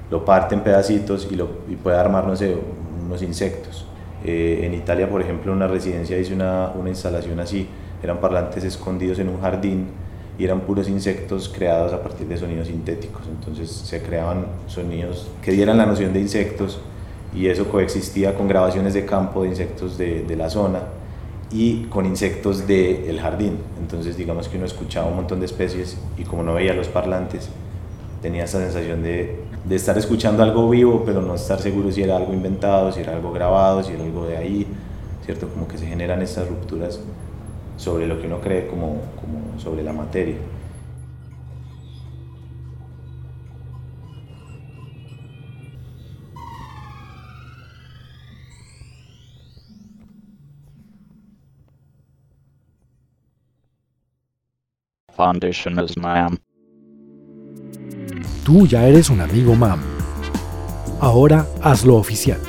lo 0.10 0.24
parte 0.24 0.56
en 0.56 0.62
pedacitos 0.62 1.28
y, 1.30 1.36
lo, 1.36 1.50
y 1.70 1.76
puede 1.76 1.98
armar, 1.98 2.26
no 2.26 2.36
sé, 2.36 2.56
unos 3.06 3.22
insectos. 3.22 3.86
Eh, 4.24 4.62
en 4.64 4.74
Italia, 4.74 5.10
por 5.10 5.22
ejemplo, 5.22 5.52
una 5.52 5.68
residencia 5.68 6.18
hice 6.18 6.34
una, 6.34 6.72
una 6.76 6.90
instalación 6.90 7.40
así, 7.40 7.68
eran 8.04 8.20
parlantes 8.20 8.64
escondidos 8.64 9.20
en 9.20 9.30
un 9.30 9.42
jardín 9.42 9.88
y 10.38 10.46
eran 10.46 10.62
puros 10.62 10.88
insectos 10.90 11.52
creados 11.56 11.94
a 11.94 12.02
partir 12.02 12.28
de 12.28 12.38
sonidos 12.38 12.68
sintéticos, 12.68 13.24
entonces 13.28 13.70
se 13.70 14.02
creaban 14.02 14.46
sonidos 14.68 15.28
que 15.42 15.52
dieran 15.52 15.78
la 15.78 15.86
noción 15.86 16.14
de 16.14 16.20
insectos 16.20 16.80
y 17.34 17.48
eso 17.48 17.68
coexistía 17.70 18.36
con 18.36 18.48
grabaciones 18.48 18.94
de 18.94 19.06
campo 19.06 19.44
de 19.44 19.50
insectos 19.50 19.98
de, 19.98 20.24
de 20.24 20.36
la 20.36 20.50
zona 20.50 20.82
y 21.52 21.84
con 21.86 22.06
insectos 22.06 22.68
del 22.68 23.20
jardín. 23.20 23.58
Entonces 23.80 24.18
digamos 24.18 24.48
que 24.48 24.58
uno 24.58 24.66
escuchaba 24.66 25.08
un 25.08 25.16
montón 25.16 25.40
de 25.40 25.46
especies 25.46 25.98
y 26.18 26.24
como 26.24 26.44
no 26.44 26.54
veía 26.54 26.74
los 26.74 26.88
parlantes, 26.88 27.50
tenía 28.22 28.44
esa 28.44 28.60
sensación 28.60 29.04
de, 29.04 29.40
de, 29.66 29.76
estar 29.76 29.98
escuchando 29.98 30.44
algo 30.44 30.70
vivo, 30.70 31.04
pero 31.06 31.22
no 31.22 31.36
estar 31.36 31.60
seguro 31.60 31.92
si 31.92 32.04
era 32.04 32.18
algo 32.18 32.34
inventado, 32.34 32.92
si 32.92 33.02
era 33.02 33.14
algo 33.14 33.32
grabado, 33.32 33.84
si 33.84 33.94
era 33.94 34.04
algo 34.04 34.26
de 34.26 34.38
ahí, 34.38 34.68
¿cierto? 35.26 35.48
Como 35.50 35.68
que 35.68 35.78
se 35.78 35.88
generan 35.88 36.22
estas 36.22 36.48
rupturas 36.48 37.00
sobre 37.78 38.08
lo 38.08 38.20
que 38.20 38.28
uno 38.28 38.40
cree 38.40 38.68
como, 38.68 39.02
como 39.20 39.60
sobre 39.60 39.84
la 39.84 39.94
materia. 39.94 40.38
Foundation 55.16 55.78
is 55.80 55.96
ma'am. 55.98 56.40
Tú 58.44 58.66
ya 58.66 58.88
eres 58.88 59.12
un 59.12 59.22
amigo 59.22 59.56
MAM. 59.56 59.80
Ahora 61.00 61.46
hazlo 61.62 61.98
oficial. 61.98 62.40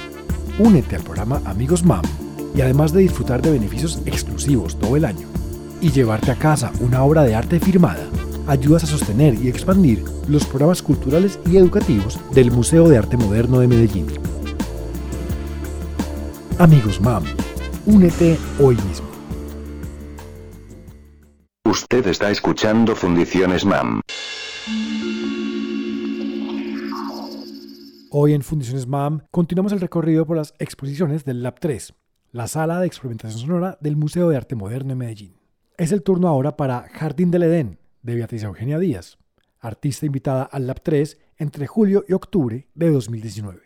Únete 0.59 0.97
al 0.97 1.03
programa 1.03 1.43
Amigos 1.45 1.85
MAM 1.85 2.03
y 2.55 2.63
además 2.63 2.93
de 2.93 3.03
disfrutar 3.03 3.43
de 3.43 3.51
beneficios 3.51 4.01
exclusivos 4.07 4.79
todo 4.79 4.97
el 4.97 5.05
año 5.05 5.29
y 5.83 5.91
llevarte 5.91 6.31
a 6.31 6.37
casa 6.37 6.73
una 6.81 7.03
obra 7.03 7.25
de 7.25 7.35
arte 7.35 7.61
firmada, 7.61 8.07
ayudas 8.47 8.85
a 8.85 8.87
sostener 8.87 9.35
y 9.35 9.49
expandir 9.49 10.03
los 10.29 10.47
programas 10.47 10.81
culturales 10.81 11.39
y 11.45 11.59
educativos 11.59 12.19
del 12.33 12.51
Museo 12.51 12.89
de 12.89 12.97
Arte 12.97 13.19
Moderno 13.19 13.59
de 13.59 13.69
Medellín. 13.69 14.07
Amigos 16.59 17.03
MAM, 17.03 17.25
únete 17.85 18.39
hoy 18.59 18.77
mismo. 18.77 19.09
Usted 21.67 22.07
está 22.07 22.31
escuchando 22.31 22.95
Fundiciones 22.95 23.65
MAM. 23.65 24.02
Hoy 28.15 28.35
en 28.35 28.43
Fundiciones 28.43 28.87
MAM 28.87 29.23
continuamos 29.31 29.73
el 29.73 29.81
recorrido 29.81 30.27
por 30.27 30.37
las 30.37 30.53
exposiciones 30.59 31.25
del 31.25 31.43
Lab 31.43 31.59
3, 31.59 31.95
la 32.33 32.47
sala 32.47 32.79
de 32.79 32.87
experimentación 32.87 33.41
sonora 33.41 33.79
del 33.81 33.97
Museo 33.97 34.29
de 34.29 34.37
Arte 34.37 34.55
Moderno 34.55 34.93
en 34.93 34.99
Medellín. 34.99 35.37
Es 35.79 35.93
el 35.93 36.03
turno 36.03 36.29
ahora 36.29 36.55
para 36.59 36.91
Jardín 36.93 37.31
del 37.31 37.45
Edén, 37.45 37.79
de 38.03 38.15
Beatriz 38.15 38.43
Eugenia 38.43 38.79
Díaz, 38.79 39.17
artista 39.61 40.05
invitada 40.05 40.43
al 40.43 40.67
Lab 40.67 40.83
3 40.83 41.19
entre 41.39 41.67
julio 41.67 42.05
y 42.07 42.13
octubre 42.13 42.69
de 42.75 42.91
2019. 42.91 43.63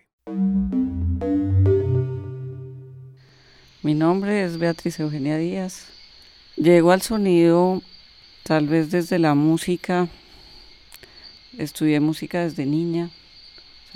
Mi 3.82 3.94
nombre 3.94 4.44
es 4.44 4.58
Beatriz 4.58 5.00
Eugenia 5.00 5.38
Díaz. 5.38 5.88
Llego 6.54 6.92
al 6.92 7.02
sonido 7.02 7.82
tal 8.44 8.68
vez 8.68 8.92
desde 8.92 9.18
la 9.18 9.34
música. 9.34 10.06
Estudié 11.58 11.98
música 11.98 12.44
desde 12.44 12.64
niña. 12.64 13.10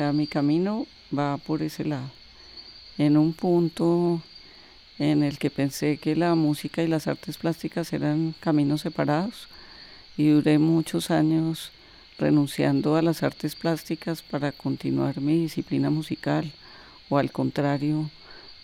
Mi 0.00 0.26
camino 0.26 0.86
va 1.16 1.36
por 1.36 1.60
ese 1.60 1.84
lado. 1.84 2.10
En 2.96 3.18
un 3.18 3.34
punto 3.34 4.22
en 4.98 5.22
el 5.22 5.38
que 5.38 5.50
pensé 5.50 5.98
que 5.98 6.16
la 6.16 6.34
música 6.34 6.82
y 6.82 6.88
las 6.88 7.06
artes 7.06 7.36
plásticas 7.36 7.92
eran 7.92 8.34
caminos 8.40 8.80
separados 8.80 9.48
y 10.16 10.30
duré 10.30 10.58
muchos 10.58 11.10
años 11.10 11.70
renunciando 12.18 12.96
a 12.96 13.02
las 13.02 13.22
artes 13.22 13.54
plásticas 13.54 14.22
para 14.22 14.52
continuar 14.52 15.20
mi 15.20 15.36
disciplina 15.38 15.90
musical 15.90 16.50
o 17.10 17.18
al 17.18 17.30
contrario, 17.30 18.08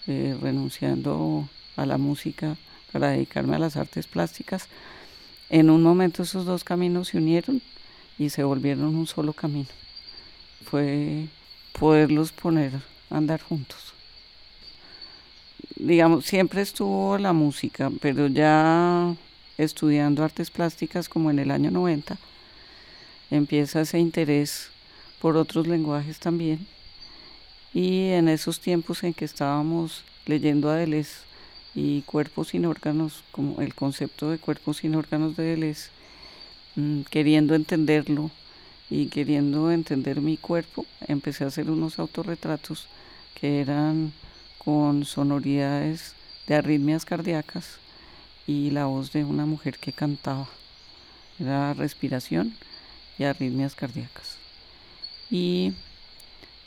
eh, 0.07 0.37
renunciando 0.41 1.49
a 1.77 1.85
la 1.85 1.99
música 1.99 2.57
para 2.93 3.11
dedicarme 3.11 3.57
a 3.57 3.59
las 3.59 3.77
artes 3.77 4.07
plásticas. 4.07 4.69
En 5.51 5.69
un 5.69 5.83
momento 5.83 6.23
esos 6.23 6.47
dos 6.47 6.65
caminos 6.65 7.09
se 7.09 7.19
unieron 7.19 7.61
y 8.19 8.31
se 8.31 8.43
volvieron 8.43 8.97
un 8.97 9.07
solo 9.07 9.35
camino. 9.35 9.69
Fue 10.65 11.27
poderlos 11.73 12.33
poner 12.33 12.73
a 13.11 13.17
andar 13.17 13.41
juntos 13.43 13.97
digamos, 15.77 16.25
siempre 16.25 16.63
estuvo 16.63 17.19
la 17.19 17.33
música, 17.33 17.91
pero 18.01 18.27
ya 18.27 19.15
estudiando 19.59 20.25
artes 20.25 20.51
plásticas 20.51 21.09
como 21.09 21.31
en 21.31 21.39
el 21.39 21.51
año 21.51 21.71
90, 21.71 22.17
empieza 23.31 23.83
ese 23.83 23.99
interés 23.99 24.71
por 25.21 25.37
otros 25.37 25.67
lenguajes 25.67 26.19
también. 26.19 26.67
Y 27.73 28.11
en 28.11 28.29
esos 28.29 28.61
tiempos 28.61 29.05
en 29.05 29.13
que 29.13 29.25
estábamos 29.25 30.03
leyendo 30.25 30.71
a 30.71 30.85
y 31.75 32.03
cuerpos 32.03 32.49
sin 32.49 32.65
órganos, 32.65 33.23
como 33.33 33.61
el 33.61 33.75
concepto 33.75 34.31
de 34.31 34.39
cuerpos 34.39 34.79
sin 34.79 34.95
órganos 34.95 35.37
de 35.37 35.45
Deleuze, 35.45 35.91
mm, 36.77 37.03
queriendo 37.03 37.55
entenderlo 37.55 38.31
y 38.89 39.07
queriendo 39.07 39.71
entender 39.73 40.21
mi 40.21 40.37
cuerpo, 40.37 40.87
empecé 41.07 41.45
a 41.45 41.49
hacer 41.49 41.71
unos 41.71 41.99
autorretratos 41.99 42.87
que 43.35 43.61
eran 43.61 44.13
con 44.59 45.05
sonoridades 45.05 46.15
de 46.47 46.55
arritmias 46.55 47.05
cardíacas 47.05 47.79
y 48.47 48.71
la 48.71 48.87
voz 48.87 49.13
de 49.13 49.25
una 49.25 49.47
mujer 49.47 49.79
que 49.79 49.93
cantaba. 49.93 50.49
Era 51.39 51.75
respiración 51.75 52.55
y 53.19 53.25
arritmias 53.25 53.75
cardíacas. 53.75 54.39
Y 55.31 55.73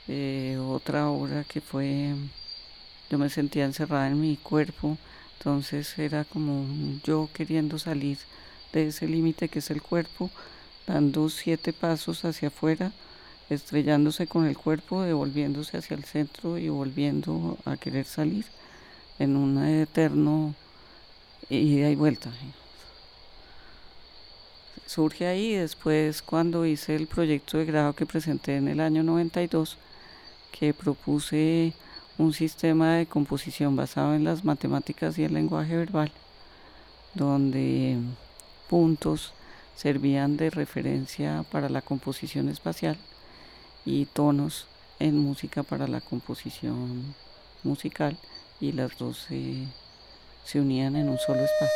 eh, 0.07 0.57
otra 0.61 1.09
obra 1.09 1.43
que 1.45 1.61
fue, 1.61 2.13
yo 3.09 3.17
me 3.17 3.29
sentía 3.29 3.65
encerrada 3.65 4.07
en 4.07 4.19
mi 4.19 4.35
cuerpo, 4.35 4.97
entonces 5.37 5.97
era 5.97 6.25
como 6.25 6.65
yo 7.03 7.29
queriendo 7.33 7.79
salir 7.79 8.17
de 8.73 8.87
ese 8.87 9.07
límite 9.07 9.47
que 9.47 9.59
es 9.59 9.71
el 9.71 9.81
cuerpo, 9.81 10.29
dando 10.89 11.29
siete 11.29 11.71
pasos 11.71 12.25
hacia 12.25 12.47
afuera 12.47 12.91
estrellándose 13.49 14.25
con 14.25 14.47
el 14.47 14.57
cuerpo, 14.57 15.01
devolviéndose 15.03 15.77
hacia 15.77 15.95
el 15.95 16.03
centro 16.03 16.57
y 16.57 16.69
volviendo 16.69 17.57
a 17.65 17.77
querer 17.77 18.05
salir 18.05 18.45
en 19.19 19.35
un 19.35 19.63
eterno 19.63 20.55
ida 21.49 21.89
y 21.89 21.95
vuelta. 21.95 22.31
Surge 24.87 25.27
ahí 25.27 25.53
después 25.53 26.23
cuando 26.23 26.65
hice 26.65 26.95
el 26.95 27.05
proyecto 27.05 27.59
de 27.59 27.65
grado 27.65 27.93
que 27.93 28.07
presenté 28.07 28.57
en 28.57 28.67
el 28.67 28.79
año 28.79 29.03
92, 29.03 29.77
que 30.51 30.73
propuse 30.73 31.73
un 32.17 32.33
sistema 32.33 32.95
de 32.95 33.05
composición 33.05 33.75
basado 33.75 34.15
en 34.15 34.23
las 34.23 34.43
matemáticas 34.43 35.19
y 35.19 35.23
el 35.23 35.33
lenguaje 35.35 35.77
verbal, 35.77 36.11
donde 37.13 37.97
puntos 38.67 39.33
servían 39.79 40.35
de 40.35 40.49
referencia 40.49 41.45
para 41.53 41.69
la 41.69 41.81
composición 41.81 42.49
espacial 42.49 42.97
y 43.85 44.07
tonos 44.07 44.67
en 44.99 45.17
música 45.17 45.63
para 45.63 45.87
la 45.87 46.01
composición 46.01 47.15
musical 47.63 48.17
y 48.59 48.73
las 48.73 48.97
dos 48.97 49.27
se, 49.29 50.59
unían 50.59 50.97
en 50.97 51.07
un 51.07 51.17
solo 51.17 51.39
espacio. 51.39 51.69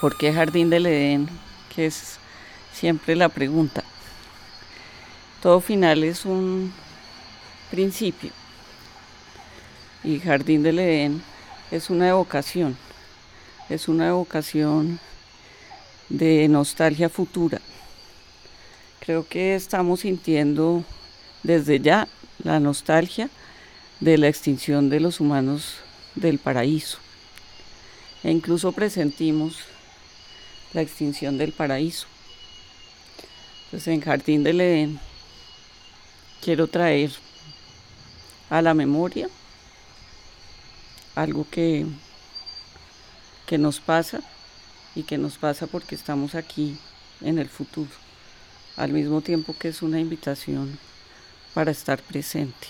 ¿Por 0.00 0.16
qué 0.16 0.32
Jardín 0.32 0.70
del 0.70 0.86
Edén? 0.86 1.28
Que 1.74 1.86
es 1.86 2.18
siempre 2.72 3.16
la 3.16 3.30
pregunta. 3.30 3.82
Todo 5.42 5.60
final 5.60 6.04
es 6.04 6.24
un 6.24 6.72
principio 7.72 8.30
y 10.04 10.20
Jardín 10.20 10.62
del 10.62 10.78
Edén 10.78 11.33
es 11.74 11.90
una 11.90 12.08
evocación, 12.08 12.76
es 13.68 13.88
una 13.88 14.06
evocación 14.06 15.00
de 16.08 16.46
nostalgia 16.46 17.08
futura. 17.08 17.60
Creo 19.00 19.26
que 19.26 19.56
estamos 19.56 20.00
sintiendo 20.00 20.84
desde 21.42 21.80
ya 21.80 22.06
la 22.44 22.60
nostalgia 22.60 23.28
de 23.98 24.18
la 24.18 24.28
extinción 24.28 24.88
de 24.88 25.00
los 25.00 25.18
humanos 25.18 25.78
del 26.14 26.38
paraíso. 26.38 26.98
E 28.22 28.30
incluso 28.30 28.70
presentimos 28.70 29.58
la 30.74 30.82
extinción 30.82 31.38
del 31.38 31.50
paraíso. 31.50 32.06
Pues 33.72 33.88
en 33.88 34.00
Jardín 34.00 34.44
del 34.44 34.60
Edén 34.60 35.00
quiero 36.40 36.68
traer 36.68 37.10
a 38.48 38.62
la 38.62 38.74
memoria 38.74 39.28
algo 41.14 41.46
que, 41.50 41.86
que 43.46 43.58
nos 43.58 43.80
pasa 43.80 44.20
y 44.94 45.02
que 45.04 45.18
nos 45.18 45.38
pasa 45.38 45.66
porque 45.66 45.94
estamos 45.94 46.34
aquí 46.34 46.76
en 47.20 47.38
el 47.38 47.48
futuro, 47.48 47.90
al 48.76 48.92
mismo 48.92 49.20
tiempo 49.20 49.54
que 49.58 49.68
es 49.68 49.82
una 49.82 50.00
invitación 50.00 50.78
para 51.54 51.70
estar 51.70 52.00
presente. 52.02 52.68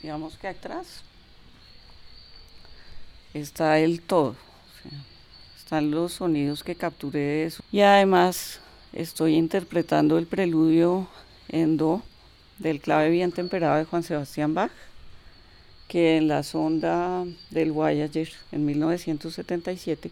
Digamos 0.00 0.36
que 0.36 0.48
atrás 0.48 1.04
está 3.34 3.78
el 3.78 4.00
todo 4.00 4.36
están 5.72 5.90
los 5.90 6.12
sonidos 6.12 6.62
que 6.62 6.74
capturé 6.74 7.18
de 7.18 7.44
eso. 7.46 7.64
Y 7.72 7.80
además 7.80 8.60
estoy 8.92 9.36
interpretando 9.36 10.18
el 10.18 10.26
preludio 10.26 11.08
en 11.48 11.78
do 11.78 12.02
del 12.58 12.78
clave 12.78 13.08
bien 13.08 13.32
temperado 13.32 13.78
de 13.78 13.86
Juan 13.86 14.02
Sebastián 14.02 14.52
Bach, 14.52 14.70
que 15.88 16.18
en 16.18 16.28
la 16.28 16.42
sonda 16.42 17.24
del 17.48 17.72
Voyager 17.72 18.28
en 18.52 18.66
1977 18.66 20.10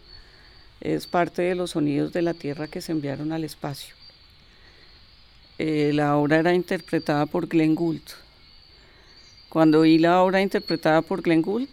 es 0.79 1.05
parte 1.05 1.43
de 1.43 1.53
los 1.53 1.69
sonidos 1.69 2.11
de 2.11 2.23
la 2.23 2.33
Tierra 2.33 2.67
que 2.67 2.81
se 2.81 2.91
enviaron 2.91 3.31
al 3.31 3.43
espacio. 3.43 3.93
Eh, 5.59 5.91
la 5.93 6.17
obra 6.17 6.39
era 6.39 6.55
interpretada 6.55 7.27
por 7.27 7.47
Glenn 7.47 7.75
Gould. 7.75 8.01
Cuando 9.47 9.81
oí 9.81 9.99
la 9.99 10.23
obra 10.23 10.41
interpretada 10.41 11.03
por 11.03 11.21
Glenn 11.21 11.43
Gould, 11.43 11.69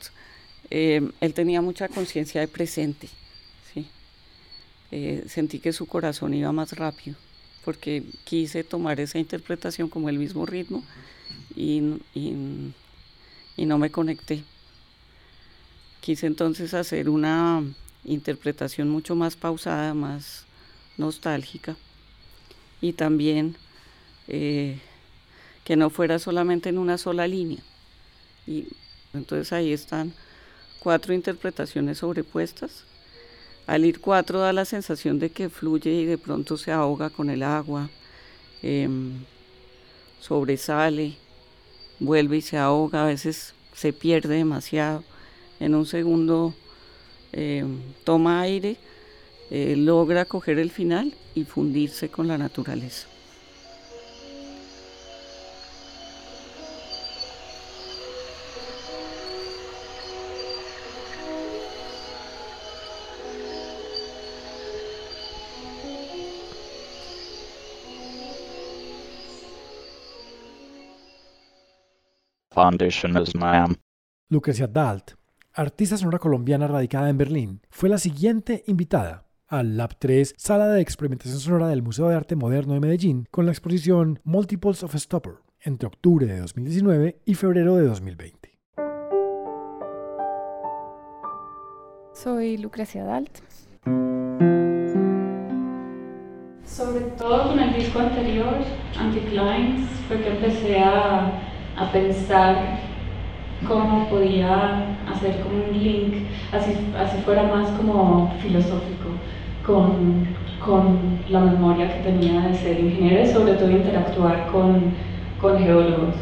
eh, 0.70 1.10
él 1.20 1.34
tenía 1.34 1.60
mucha 1.62 1.88
conciencia 1.88 2.40
de 2.40 2.48
presente 2.48 3.08
eh, 4.90 5.25
sentí 5.28 5.58
que 5.58 5.72
su 5.72 5.87
corazón 5.87 6.32
iba 6.32 6.50
más 6.50 6.72
rápido, 6.72 7.16
porque 7.64 8.04
quise 8.25 8.64
tomar 8.64 9.00
esa 9.00 9.18
interpretación 9.18 9.88
como 9.88 10.08
el 10.08 10.18
mismo 10.18 10.46
ritmo 10.46 10.82
y, 11.54 11.82
y 12.14 13.66
no 13.66 13.78
me 13.78 13.90
conecté. 13.90 14.44
Quise 16.00 16.26
entonces 16.26 16.72
hacer 16.72 17.10
una 17.10 17.62
interpretación 18.04 18.88
mucho 18.88 19.14
más 19.14 19.37
pausada, 19.37 19.92
más 19.92 20.46
nostálgica 20.96 21.76
y 22.80 22.94
también 22.94 23.56
eh, 24.26 24.78
que 25.64 25.76
no 25.76 25.90
fuera 25.90 26.18
solamente 26.18 26.70
en 26.70 26.78
una 26.78 26.96
sola 26.96 27.26
línea. 27.26 27.62
Y 28.46 28.68
entonces 29.12 29.52
ahí 29.52 29.72
están 29.72 30.14
cuatro 30.78 31.14
interpretaciones 31.14 31.99
sobrepuestas. 31.99 32.85
Al 33.66 33.85
ir 33.85 34.00
cuatro 34.00 34.38
da 34.38 34.52
la 34.52 34.64
sensación 34.64 35.18
de 35.18 35.30
que 35.30 35.50
fluye 35.50 35.90
y 35.90 36.04
de 36.06 36.18
pronto 36.18 36.56
se 36.56 36.73
ahoga 36.73 37.11
con 37.11 37.28
el 37.28 37.42
agua, 37.42 37.90
em, 38.62 39.25
sobresale, 40.20 41.16
vuelve 42.00 42.38
y 42.38 42.42
se 42.42 42.56
ahoga, 42.56 43.04
a 43.04 43.06
veces 43.06 43.54
se 43.75 43.92
pierde 43.92 44.37
demasiado. 44.37 45.04
En 45.61 45.75
un 45.75 45.87
segundo 45.87 46.54
em, 47.32 47.78
toma 48.04 48.40
aire, 48.40 48.78
eh, 49.50 49.75
logra 49.76 50.25
coger 50.25 50.58
el 50.58 50.70
final 50.70 51.14
y 51.35 51.44
fundirse 51.44 52.08
con 52.08 52.26
la 52.26 52.38
naturaleza. 52.38 53.06
Foundation 72.58 73.16
is 73.16 73.36
ma'am. 73.36 73.76
Lucrecia 74.30 74.66
Dalt, 74.66 75.12
artista 75.54 75.96
sonora 75.96 76.18
colombiana 76.18 76.66
radicada 76.66 77.08
en 77.08 77.16
Berlín, 77.16 77.60
fue 77.70 77.88
la 77.88 77.98
siguiente 77.98 78.64
invitada 78.66 79.28
al 79.46 79.76
Lab 79.76 79.96
3, 79.96 80.34
Sala 80.36 80.66
de 80.66 80.80
Experimentación 80.80 81.38
Sonora 81.38 81.68
del 81.68 81.84
Museo 81.84 82.08
de 82.08 82.16
Arte 82.16 82.34
Moderno 82.34 82.74
de 82.74 82.80
Medellín, 82.80 83.28
con 83.30 83.46
la 83.46 83.52
exposición 83.52 84.18
Multiples 84.24 84.82
of 84.82 84.92
a 84.92 84.98
Stopper, 84.98 85.34
entre 85.60 85.86
octubre 85.86 86.26
de 86.26 86.40
2019 86.40 87.20
y 87.24 87.34
febrero 87.36 87.76
de 87.76 87.86
2020. 87.86 88.58
Soy 92.12 92.56
Lucrecia 92.56 93.04
Dalt. 93.04 93.38
Sobre 96.64 97.04
todo 97.16 97.50
con 97.50 97.60
el 97.60 97.72
disco 97.72 98.00
anterior, 98.00 98.56
Anti-Clients, 98.98 99.88
fue 100.08 100.20
que 100.20 100.28
empecé 100.28 100.80
a 100.80 101.47
a 101.78 101.90
pensar 101.92 102.78
cómo 103.66 104.08
podía 104.08 104.97
hacer 105.11 105.40
como 105.40 105.64
un 105.64 105.78
link, 105.78 106.14
así, 106.52 106.73
así 106.99 107.18
fuera 107.25 107.44
más 107.44 107.70
como 107.70 108.32
filosófico, 108.40 109.11
con, 109.66 110.26
con 110.64 111.18
la 111.28 111.40
memoria 111.40 111.88
que 111.88 112.11
tenía 112.11 112.40
de 112.42 112.54
ser 112.54 112.81
ingeniero 112.81 113.22
y 113.22 113.26
sobre 113.26 113.55
todo 113.55 113.70
interactuar 113.70 114.48
con, 114.48 114.92
con 115.40 115.59
geólogos. 115.59 116.14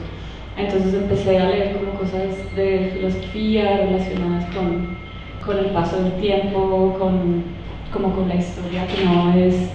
Entonces 0.57 0.95
empecé 0.95 1.39
a 1.39 1.49
leer 1.49 1.77
como 1.77 1.99
cosas 1.99 2.37
de 2.55 2.91
filosofía 2.95 3.77
relacionadas 3.79 4.47
con, 4.55 4.97
con 5.45 5.59
el 5.59 5.67
paso 5.67 6.03
del 6.03 6.13
tiempo, 6.15 6.97
con, 6.99 7.45
como 7.93 8.15
con 8.15 8.29
la 8.29 8.37
historia 8.37 8.87
que 8.87 9.05
no 9.05 9.33
es 9.35 9.71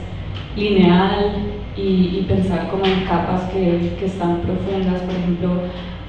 lineal 0.55 1.60
y, 1.75 2.25
pensar 2.27 2.69
como 2.69 2.85
en 2.85 3.05
capas 3.05 3.43
que, 3.51 3.95
que, 3.97 4.05
están 4.05 4.41
profundas, 4.41 5.01
por 5.01 5.15
ejemplo, 5.15 5.49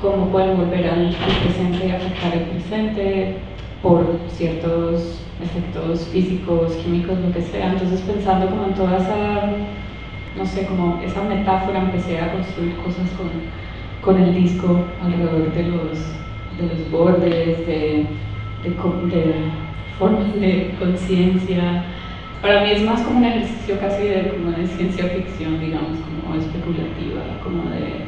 cómo 0.01 0.27
pueden 0.29 0.57
volver 0.57 0.89
al, 0.89 1.15
presente 1.45 1.87
y 1.87 1.91
afectar 1.91 2.35
el 2.35 2.45
presente 2.45 3.37
por 3.83 4.19
ciertos 4.29 5.21
efectos 5.43 6.09
físicos, 6.09 6.73
químicos, 6.75 7.19
lo 7.19 7.33
que 7.33 7.43
sea. 7.43 7.73
Entonces 7.73 8.01
pensando 8.01 8.49
como 8.49 8.67
en 8.67 8.75
toda 8.75 8.97
esa, 8.99 9.53
no 10.37 10.47
sé, 10.47 10.67
como 10.67 11.01
esa 11.05 11.23
metáfora, 11.23 11.81
empecé 11.81 12.19
a 12.21 12.33
construir 12.33 12.77
cosas 12.77 13.09
con, 13.11 13.31
con 14.03 14.23
el 14.23 14.35
disco 14.35 14.85
alrededor 15.03 15.53
de 15.53 15.63
los, 15.65 15.99
de 16.59 16.67
los 16.69 16.91
bordes, 16.91 17.67
de, 17.67 18.07
de, 18.63 18.71
de 18.71 19.35
formas 19.99 20.35
de 20.41 20.75
conciencia, 20.79 21.85
para 22.43 22.65
mí 22.65 22.73
es 22.73 22.83
más 22.83 23.01
como 23.03 23.19
un 23.19 23.25
ejercicio 23.25 23.79
casi 23.79 24.03
de, 24.03 24.29
como 24.31 24.51
de 24.51 24.67
ciencia 24.67 25.07
ficción, 25.09 25.61
digamos, 25.61 25.97
como 26.01 26.35
especulativa, 26.35 27.23
como 27.43 27.71
de, 27.71 28.03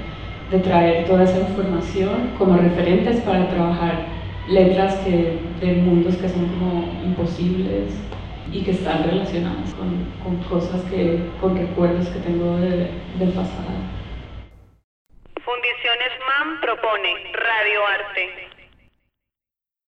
de 0.50 0.58
traer 0.58 1.06
toda 1.06 1.22
esa 1.22 1.38
información 1.38 2.32
como 2.36 2.56
referentes 2.56 3.20
para 3.20 3.48
trabajar 3.48 4.06
letras 4.48 4.96
que, 4.96 5.38
de 5.60 5.74
mundos 5.74 6.16
que 6.16 6.28
son 6.28 6.46
como 6.48 6.92
imposibles 7.04 7.94
y 8.52 8.62
que 8.62 8.72
están 8.72 9.04
relacionadas 9.04 9.72
con, 9.74 10.04
con 10.22 10.36
cosas 10.48 10.82
que, 10.90 11.30
con 11.40 11.56
recuerdos 11.56 12.08
que 12.08 12.18
tengo 12.18 12.56
de, 12.56 12.90
del 13.18 13.30
pasado. 13.30 13.70
Fundiciones 15.44 16.10
MAM 16.28 16.60
propone 16.60 17.14
Radio 17.32 17.86
Arte. 17.86 18.28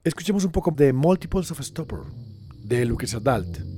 Escuchemos 0.05 0.45
un 0.45 0.53
poco 0.53 0.71
de 0.71 0.93
Multiples 0.93 1.51
of 1.51 1.59
a 1.59 1.63
Stopper, 1.65 1.99
de 2.63 2.85
Lucas 2.85 3.13
Adalt. 3.15 3.76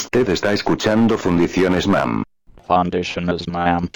Usted 0.00 0.28
está 0.28 0.52
escuchando 0.52 1.18
Fundiciones 1.18 1.88
MAM. 1.88 2.22
Fundiciones 2.68 3.48
MAM. 3.48 3.88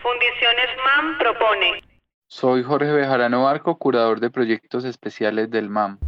Fundiciones 0.00 0.70
MAM 0.86 1.18
propone. 1.18 1.82
Soy 2.28 2.62
Jorge 2.62 2.92
Bejarano 2.92 3.42
Barco, 3.42 3.76
curador 3.78 4.20
de 4.20 4.30
proyectos 4.30 4.84
especiales 4.84 5.50
del 5.50 5.68
MAM. 5.70 5.98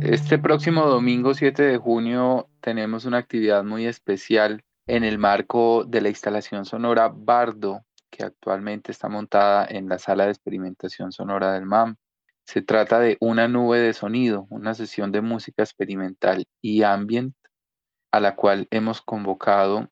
Este 0.00 0.38
próximo 0.38 0.86
domingo 0.86 1.34
7 1.34 1.64
de 1.64 1.78
junio 1.78 2.48
tenemos 2.60 3.06
una 3.06 3.18
actividad 3.18 3.64
muy 3.64 3.86
especial 3.86 4.62
en 4.86 5.02
el 5.02 5.18
marco 5.18 5.82
de 5.84 6.00
la 6.00 6.10
instalación 6.10 6.64
sonora 6.64 7.10
Bardo, 7.12 7.80
que 8.08 8.22
actualmente 8.22 8.92
está 8.92 9.08
montada 9.08 9.66
en 9.68 9.88
la 9.88 9.98
sala 9.98 10.26
de 10.26 10.30
experimentación 10.30 11.10
sonora 11.10 11.54
del 11.54 11.66
MAM. 11.66 11.96
Se 12.50 12.62
trata 12.62 12.98
de 12.98 13.16
una 13.20 13.46
nube 13.46 13.78
de 13.78 13.92
sonido, 13.92 14.48
una 14.50 14.74
sesión 14.74 15.12
de 15.12 15.20
música 15.20 15.62
experimental 15.62 16.48
y 16.60 16.82
ambient 16.82 17.36
a 18.10 18.18
la 18.18 18.34
cual 18.34 18.66
hemos 18.72 19.00
convocado 19.02 19.88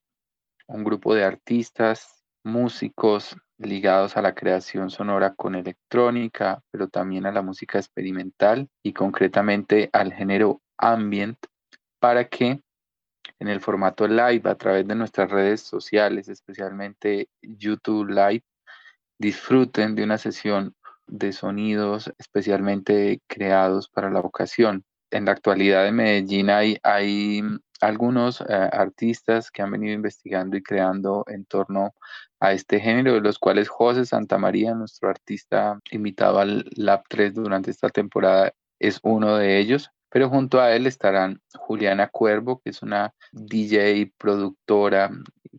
un 0.66 0.83
grupo 0.83 1.14
de 1.14 1.23
artistas, 1.23 2.25
músicos, 2.42 3.37
ligados 3.59 4.16
a 4.16 4.23
la 4.23 4.35
creación 4.35 4.90
sonora 4.90 5.37
con 5.37 5.55
electrónica, 5.55 6.61
pero 6.73 6.88
también 6.88 7.27
a 7.27 7.31
la 7.31 7.42
música 7.42 7.79
experimental 7.79 8.68
y 8.83 8.92
concretamente 8.92 9.88
al 9.92 10.12
género 10.12 10.61
ambient, 10.79 11.38
para 12.01 12.29
que 12.29 12.61
en 13.38 13.47
el 13.47 13.61
formato 13.61 14.09
live 14.09 14.51
a 14.51 14.57
través 14.57 14.85
de 14.85 14.97
nuestras 14.97 15.31
redes 15.31 15.61
sociales, 15.61 16.29
especialmente 16.29 17.29
YouTube 17.40 18.09
Live, 18.09 18.42
disfruten 19.16 19.94
de 19.94 20.03
una 20.03 20.18
sesión 20.18 20.75
de 21.09 21.33
sonidos 21.33 22.12
especialmente 22.18 23.21
creados 23.27 23.88
para 23.88 24.11
la 24.11 24.21
ocasión. 24.21 24.85
En 25.11 25.25
la 25.25 25.33
actualidad 25.33 25.87
en 25.87 25.97
Medellín 25.97 26.51
hay, 26.51 26.79
hay 26.83 27.42
algunos 27.81 28.40
eh, 28.42 28.44
artistas 28.49 29.51
que 29.51 29.62
han 29.62 29.71
venido 29.71 29.94
investigando 29.94 30.57
y 30.57 30.62
creando 30.62 31.25
en 31.29 31.44
torno 31.47 31.94
a 32.40 32.53
este 32.53 32.81
género, 32.81 33.14
de 33.14 33.21
los 33.21 33.38
cuales 33.38 33.68
José 33.68 34.05
Santamaría, 34.05 34.75
nuestro 34.75 35.09
artista 35.09 35.79
invitado 35.90 36.38
al 36.38 36.64
Lab 36.77 37.03
3 37.09 37.35
durante 37.35 37.71
esta 37.71 37.88
temporada, 37.88 38.53
es 38.79 39.01
uno 39.03 39.37
de 39.37 39.59
ellos. 39.59 39.90
Pero 40.11 40.31
junto 40.31 40.61
a 40.61 40.75
él 40.75 40.87
estarán 40.87 41.42
Juliana 41.55 42.09
Cuervo, 42.09 42.61
que 42.61 42.71
es 42.71 42.83
una 42.83 43.12
DJ, 43.33 44.12
productora, 44.16 45.11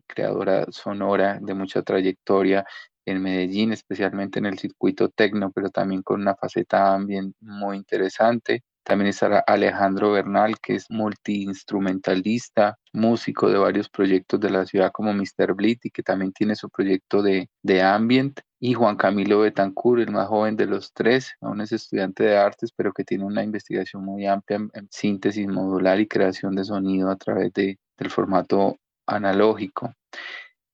creadora 0.08 0.66
sonora 0.70 1.38
de 1.40 1.54
mucha 1.54 1.82
trayectoria 1.82 2.66
en 3.10 3.22
Medellín, 3.22 3.72
especialmente 3.72 4.38
en 4.38 4.46
el 4.46 4.58
circuito 4.58 5.08
tecno, 5.08 5.50
pero 5.52 5.70
también 5.70 6.02
con 6.02 6.20
una 6.20 6.34
faceta 6.36 6.84
también 6.84 7.34
muy 7.40 7.76
interesante. 7.76 8.62
También 8.82 9.10
estará 9.10 9.44
Alejandro 9.46 10.12
Bernal, 10.12 10.58
que 10.58 10.74
es 10.74 10.86
multiinstrumentalista, 10.90 12.78
músico 12.92 13.48
de 13.48 13.58
varios 13.58 13.88
proyectos 13.88 14.40
de 14.40 14.50
la 14.50 14.66
ciudad 14.66 14.90
como 14.90 15.12
Mr. 15.12 15.54
Blit 15.54 15.86
y 15.86 15.90
que 15.90 16.02
también 16.02 16.32
tiene 16.32 16.56
su 16.56 16.68
proyecto 16.70 17.22
de, 17.22 17.48
de 17.62 17.82
ambient. 17.82 18.40
Y 18.58 18.74
Juan 18.74 18.96
Camilo 18.96 19.40
Betancur, 19.40 20.00
el 20.00 20.10
más 20.10 20.28
joven 20.28 20.56
de 20.56 20.66
los 20.66 20.92
tres, 20.92 21.32
aún 21.40 21.60
es 21.60 21.72
estudiante 21.72 22.24
de 22.24 22.36
artes, 22.36 22.72
pero 22.74 22.92
que 22.92 23.04
tiene 23.04 23.24
una 23.24 23.42
investigación 23.42 24.04
muy 24.04 24.26
amplia 24.26 24.56
en, 24.72 24.88
síntesis 24.90 25.46
modular 25.46 26.00
y 26.00 26.08
creación 26.08 26.54
de 26.54 26.64
sonido 26.64 27.10
a 27.10 27.16
través 27.16 27.52
de, 27.52 27.78
del 27.96 28.10
formato 28.10 28.76
analógico. 29.06 29.94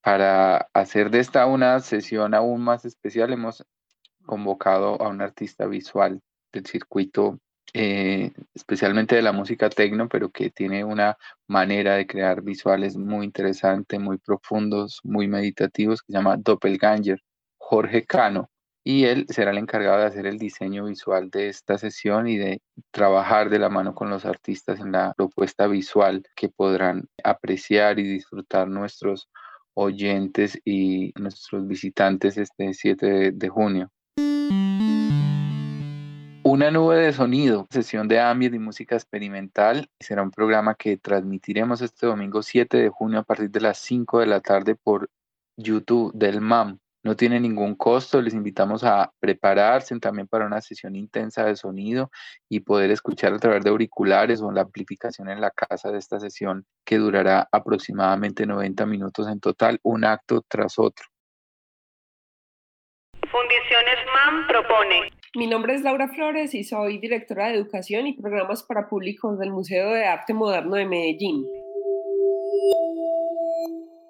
Para 0.07 0.69
hacer 0.73 1.11
de 1.11 1.19
esta 1.19 1.45
una 1.47 1.81
sesión 1.81 2.33
aún 2.33 2.61
más 2.61 2.85
especial, 2.85 3.33
hemos 3.33 3.65
convocado 4.25 5.01
a 5.01 5.09
un 5.09 5.21
artista 5.21 5.65
visual 5.65 6.21
del 6.53 6.65
circuito 6.65 7.41
eh, 7.73 8.31
especialmente 8.55 9.17
de 9.17 9.21
la 9.21 9.33
música 9.33 9.69
tecno, 9.69 10.07
pero 10.07 10.29
que 10.29 10.49
tiene 10.49 10.85
una 10.85 11.17
manera 11.45 11.95
de 11.95 12.07
crear 12.07 12.41
visuales 12.41 12.95
muy 12.95 13.25
interesante, 13.25 13.99
muy 13.99 14.17
profundos, 14.17 15.01
muy 15.03 15.27
meditativos, 15.27 16.01
que 16.01 16.13
se 16.13 16.17
llama 16.19 16.37
Doppelganger, 16.37 17.21
Jorge 17.57 18.05
Cano. 18.05 18.49
Y 18.85 19.03
él 19.03 19.25
será 19.27 19.51
el 19.51 19.57
encargado 19.57 19.99
de 19.99 20.05
hacer 20.05 20.25
el 20.25 20.37
diseño 20.37 20.85
visual 20.85 21.29
de 21.29 21.49
esta 21.49 21.77
sesión 21.77 22.29
y 22.29 22.37
de 22.37 22.61
trabajar 22.91 23.49
de 23.49 23.59
la 23.59 23.67
mano 23.67 23.93
con 23.93 24.09
los 24.09 24.23
artistas 24.23 24.79
en 24.79 24.93
la 24.93 25.13
propuesta 25.17 25.67
visual 25.67 26.23
que 26.33 26.47
podrán 26.47 27.09
apreciar 27.25 27.99
y 27.99 28.03
disfrutar 28.03 28.69
nuestros 28.69 29.27
oyentes 29.77 30.59
y 30.65 31.13
nuestros 31.19 31.67
visitantes 31.67 32.37
este 32.37 32.73
7 32.73 33.31
de 33.31 33.49
junio. 33.49 33.91
Una 36.43 36.71
nube 36.71 36.97
de 36.97 37.13
sonido, 37.13 37.67
sesión 37.69 38.07
de 38.07 38.19
ambient 38.19 38.55
y 38.55 38.59
música 38.59 38.95
experimental. 38.95 39.89
Será 39.99 40.23
un 40.23 40.31
programa 40.31 40.73
que 40.73 40.97
transmitiremos 40.97 41.81
este 41.81 42.07
domingo 42.07 42.41
7 42.41 42.77
de 42.77 42.89
junio 42.89 43.19
a 43.19 43.23
partir 43.23 43.51
de 43.51 43.59
las 43.59 43.77
5 43.77 44.19
de 44.19 44.25
la 44.25 44.39
tarde 44.41 44.75
por 44.75 45.09
YouTube 45.57 46.11
del 46.15 46.41
MAM. 46.41 46.79
No 47.03 47.15
tiene 47.15 47.39
ningún 47.39 47.75
costo, 47.75 48.21
les 48.21 48.33
invitamos 48.33 48.83
a 48.83 49.11
prepararse 49.19 49.97
también 49.99 50.27
para 50.27 50.45
una 50.45 50.61
sesión 50.61 50.95
intensa 50.95 51.45
de 51.45 51.55
sonido 51.55 52.11
y 52.49 52.61
poder 52.61 52.91
escuchar 52.91 53.33
a 53.33 53.39
través 53.39 53.63
de 53.63 53.69
auriculares 53.69 54.41
o 54.41 54.51
la 54.51 54.61
amplificación 54.61 55.29
en 55.29 55.39
la 55.39 55.51
casa 55.51 55.91
de 55.91 55.99
esta 55.99 56.19
sesión 56.19 56.65
que 56.83 56.97
durará 56.97 57.47
aproximadamente 57.51 58.45
90 58.45 58.85
minutos 58.85 59.27
en 59.27 59.39
total, 59.39 59.79
un 59.83 60.05
acto 60.05 60.43
tras 60.47 60.79
otro. 60.79 61.05
Fundiciones 63.29 63.97
MAM 64.13 64.47
propone. 64.47 65.11
Mi 65.35 65.47
nombre 65.47 65.75
es 65.75 65.83
Laura 65.83 66.07
Flores 66.07 66.55
y 66.55 66.63
soy 66.63 66.97
directora 66.97 67.47
de 67.47 67.55
Educación 67.55 68.07
y 68.07 68.13
Programas 68.13 68.63
para 68.63 68.89
Públicos 68.89 69.37
del 69.37 69.51
Museo 69.51 69.91
de 69.91 70.05
Arte 70.05 70.33
Moderno 70.33 70.75
de 70.75 70.85
Medellín. 70.85 71.45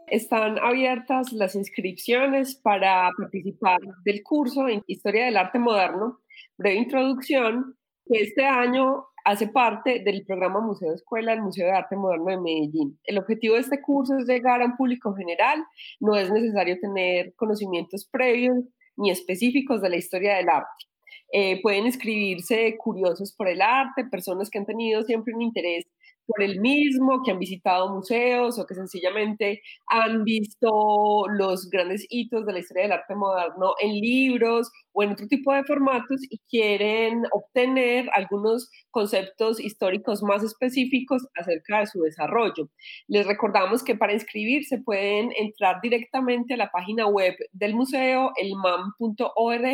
Están 0.07 0.57
abiertas 0.59 1.33
las 1.33 1.53
inscripciones 1.55 2.55
para 2.55 3.09
participar 3.17 3.79
del 4.05 4.23
curso 4.23 4.69
en 4.69 4.81
Historia 4.87 5.25
del 5.25 5.35
Arte 5.35 5.59
Moderno, 5.59 6.19
breve 6.57 6.77
introducción, 6.77 7.75
que 8.05 8.21
este 8.21 8.45
año 8.45 9.03
hace 9.25 9.49
parte 9.49 9.99
del 10.05 10.23
programa 10.25 10.61
Museo 10.61 10.93
Escuela 10.93 11.33
del 11.33 11.41
Museo 11.41 11.65
de 11.65 11.73
Arte 11.73 11.97
Moderno 11.97 12.27
de 12.27 12.39
Medellín. 12.39 12.97
El 13.03 13.17
objetivo 13.17 13.55
de 13.55 13.61
este 13.61 13.81
curso 13.81 14.17
es 14.17 14.25
llegar 14.25 14.61
a 14.61 14.65
un 14.67 14.77
público 14.77 15.13
general, 15.13 15.61
no 15.99 16.15
es 16.15 16.31
necesario 16.31 16.79
tener 16.79 17.33
conocimientos 17.35 18.07
previos 18.09 18.63
ni 18.95 19.11
específicos 19.11 19.81
de 19.81 19.89
la 19.89 19.97
historia 19.97 20.37
del 20.37 20.47
arte. 20.47 20.85
Eh, 21.33 21.61
pueden 21.61 21.85
inscribirse 21.85 22.77
curiosos 22.77 23.35
por 23.35 23.49
el 23.49 23.61
arte, 23.61 24.05
personas 24.05 24.49
que 24.49 24.59
han 24.59 24.65
tenido 24.65 25.03
siempre 25.03 25.33
un 25.35 25.41
interés 25.41 25.85
por 26.27 26.43
el 26.43 26.59
mismo, 26.59 27.23
que 27.23 27.31
han 27.31 27.39
visitado 27.39 27.93
museos 27.93 28.59
o 28.59 28.65
que 28.65 28.75
sencillamente 28.75 29.61
han 29.87 30.23
visto 30.23 31.23
los 31.29 31.69
grandes 31.69 32.05
hitos 32.09 32.45
de 32.45 32.53
la 32.53 32.59
historia 32.59 32.83
del 32.83 32.91
arte 32.91 33.15
moderno 33.15 33.73
en 33.81 33.93
libros 33.93 34.69
o 34.91 35.03
en 35.03 35.11
otro 35.11 35.27
tipo 35.27 35.53
de 35.53 35.63
formatos 35.63 36.21
y 36.29 36.39
quieren 36.49 37.23
obtener 37.31 38.09
algunos 38.13 38.69
conceptos 38.91 39.59
históricos 39.59 40.21
más 40.23 40.43
específicos 40.43 41.25
acerca 41.35 41.79
de 41.79 41.87
su 41.87 42.01
desarrollo. 42.01 42.69
Les 43.07 43.25
recordamos 43.25 43.83
que 43.83 43.95
para 43.95 44.13
inscribirse 44.13 44.79
pueden 44.79 45.31
entrar 45.37 45.79
directamente 45.81 46.55
a 46.55 46.57
la 46.57 46.71
página 46.71 47.07
web 47.07 47.35
del 47.51 47.75
museo, 47.75 48.31
elmam.org, 48.35 49.67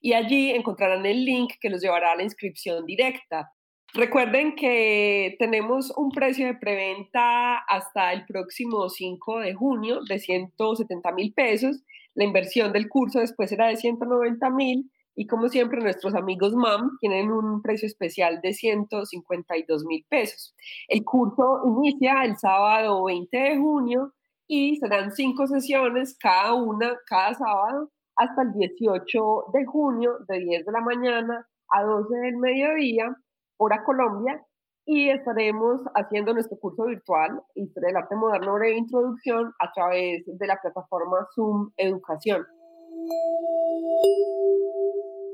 y 0.00 0.12
allí 0.12 0.50
encontrarán 0.50 1.06
el 1.06 1.24
link 1.24 1.52
que 1.60 1.70
los 1.70 1.82
llevará 1.82 2.12
a 2.12 2.16
la 2.16 2.24
inscripción 2.24 2.86
directa. 2.86 3.52
Recuerden 3.98 4.54
que 4.54 5.34
tenemos 5.40 5.92
un 5.96 6.10
precio 6.10 6.46
de 6.46 6.54
preventa 6.54 7.56
hasta 7.56 8.12
el 8.12 8.24
próximo 8.26 8.88
5 8.88 9.40
de 9.40 9.54
junio 9.54 10.02
de 10.08 10.20
170 10.20 11.10
mil 11.10 11.34
pesos. 11.34 11.82
La 12.14 12.22
inversión 12.22 12.72
del 12.72 12.88
curso 12.88 13.18
después 13.18 13.50
será 13.50 13.66
de 13.66 13.74
190 13.74 14.50
mil 14.50 14.88
y 15.16 15.26
como 15.26 15.48
siempre 15.48 15.80
nuestros 15.80 16.14
amigos 16.14 16.54
MAM 16.54 16.96
tienen 17.00 17.32
un 17.32 17.60
precio 17.60 17.88
especial 17.88 18.40
de 18.40 18.52
152 18.52 19.84
mil 19.84 20.06
pesos. 20.08 20.54
El 20.86 21.02
curso 21.02 21.62
inicia 21.66 22.22
el 22.22 22.36
sábado 22.36 23.02
20 23.02 23.36
de 23.36 23.58
junio 23.58 24.14
y 24.46 24.76
serán 24.76 25.10
cinco 25.10 25.48
sesiones, 25.48 26.16
cada 26.20 26.54
una, 26.54 26.96
cada 27.04 27.34
sábado, 27.34 27.90
hasta 28.14 28.42
el 28.42 28.52
18 28.52 29.46
de 29.52 29.64
junio 29.64 30.18
de 30.28 30.38
10 30.38 30.66
de 30.66 30.72
la 30.72 30.82
mañana 30.82 31.48
a 31.70 31.82
12 31.82 32.16
del 32.16 32.36
mediodía 32.36 33.16
Hora 33.58 33.82
Colombia 33.84 34.40
y 34.86 35.10
estaremos 35.10 35.82
haciendo 35.94 36.32
nuestro 36.32 36.56
curso 36.58 36.84
virtual 36.84 37.42
Historia 37.56 37.88
del 37.88 37.96
Arte 37.96 38.14
Moderno 38.14 38.56
de 38.56 38.76
Introducción 38.76 39.52
a 39.58 39.72
través 39.72 40.22
de 40.26 40.46
la 40.46 40.58
plataforma 40.62 41.26
Zoom 41.34 41.72
Educación. 41.76 42.46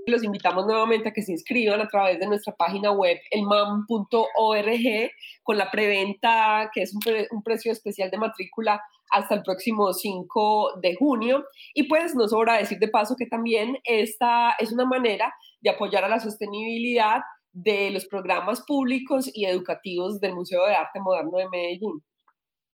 Los 0.06 0.24
invitamos 0.24 0.66
nuevamente 0.66 1.10
a 1.10 1.12
que 1.12 1.22
se 1.22 1.32
inscriban 1.32 1.80
a 1.82 1.88
través 1.88 2.18
de 2.18 2.26
nuestra 2.26 2.54
página 2.54 2.92
web 2.92 3.18
elmam.org 3.30 5.10
con 5.42 5.58
la 5.58 5.70
preventa, 5.70 6.70
que 6.72 6.82
es 6.82 6.94
un, 6.94 7.42
precio 7.42 7.72
especial 7.72 8.10
de 8.10 8.18
matrícula 8.18 8.82
hasta 9.10 9.34
el 9.34 9.42
próximo 9.42 9.92
5 9.92 10.80
de 10.80 10.94
junio. 10.94 11.44
Y 11.74 11.84
pues 11.88 12.14
no 12.14 12.26
sobra 12.26 12.56
decir 12.56 12.78
de 12.78 12.88
paso 12.88 13.16
que 13.16 13.26
también 13.26 13.78
esta 13.84 14.54
es 14.58 14.72
una 14.72 14.87
manera 14.87 15.32
de 15.60 15.70
apoyar 15.70 16.04
a 16.04 16.08
la 16.08 16.20
sostenibilidad 16.20 17.20
de 17.54 17.90
los 17.90 18.04
programas 18.06 18.60
públicos 18.62 19.30
y 19.32 19.46
educativos 19.46 20.20
del 20.20 20.34
Museo 20.34 20.66
de 20.66 20.74
Arte 20.74 21.00
Moderno 21.00 21.38
de 21.38 21.48
Medellín. 21.48 22.02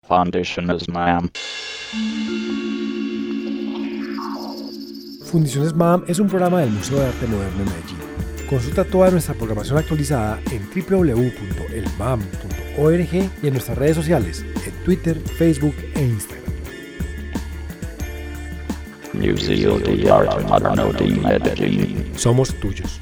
Fundiciones 0.02 0.88
MAM. 0.88 1.28
Fundiciones 5.24 5.74
MAM 5.74 6.04
es 6.06 6.20
un 6.20 6.28
programa 6.28 6.60
del 6.60 6.70
Museo 6.70 7.00
de 7.00 7.06
Arte 7.06 7.26
Moderno 7.26 7.58
de 7.58 7.64
Medellín. 7.70 7.98
Consulta 8.48 8.84
toda 8.84 9.10
nuestra 9.10 9.34
programación 9.34 9.78
actualizada 9.78 10.38
en 10.52 10.70
www.elmam.org 10.70 13.14
y 13.42 13.46
en 13.46 13.52
nuestras 13.52 13.78
redes 13.78 13.96
sociales, 13.96 14.44
en 14.64 14.84
Twitter, 14.84 15.18
Facebook 15.18 15.74
e 15.94 16.02
Instagram. 16.02 16.46
Museo 19.14 19.78
de 19.78 20.10
Arte 20.10 20.44
Moderno 20.44 20.92
de 20.92 21.06
Medellín. 21.16 22.12
Somos 22.16 22.54
tuyos. 22.60 23.00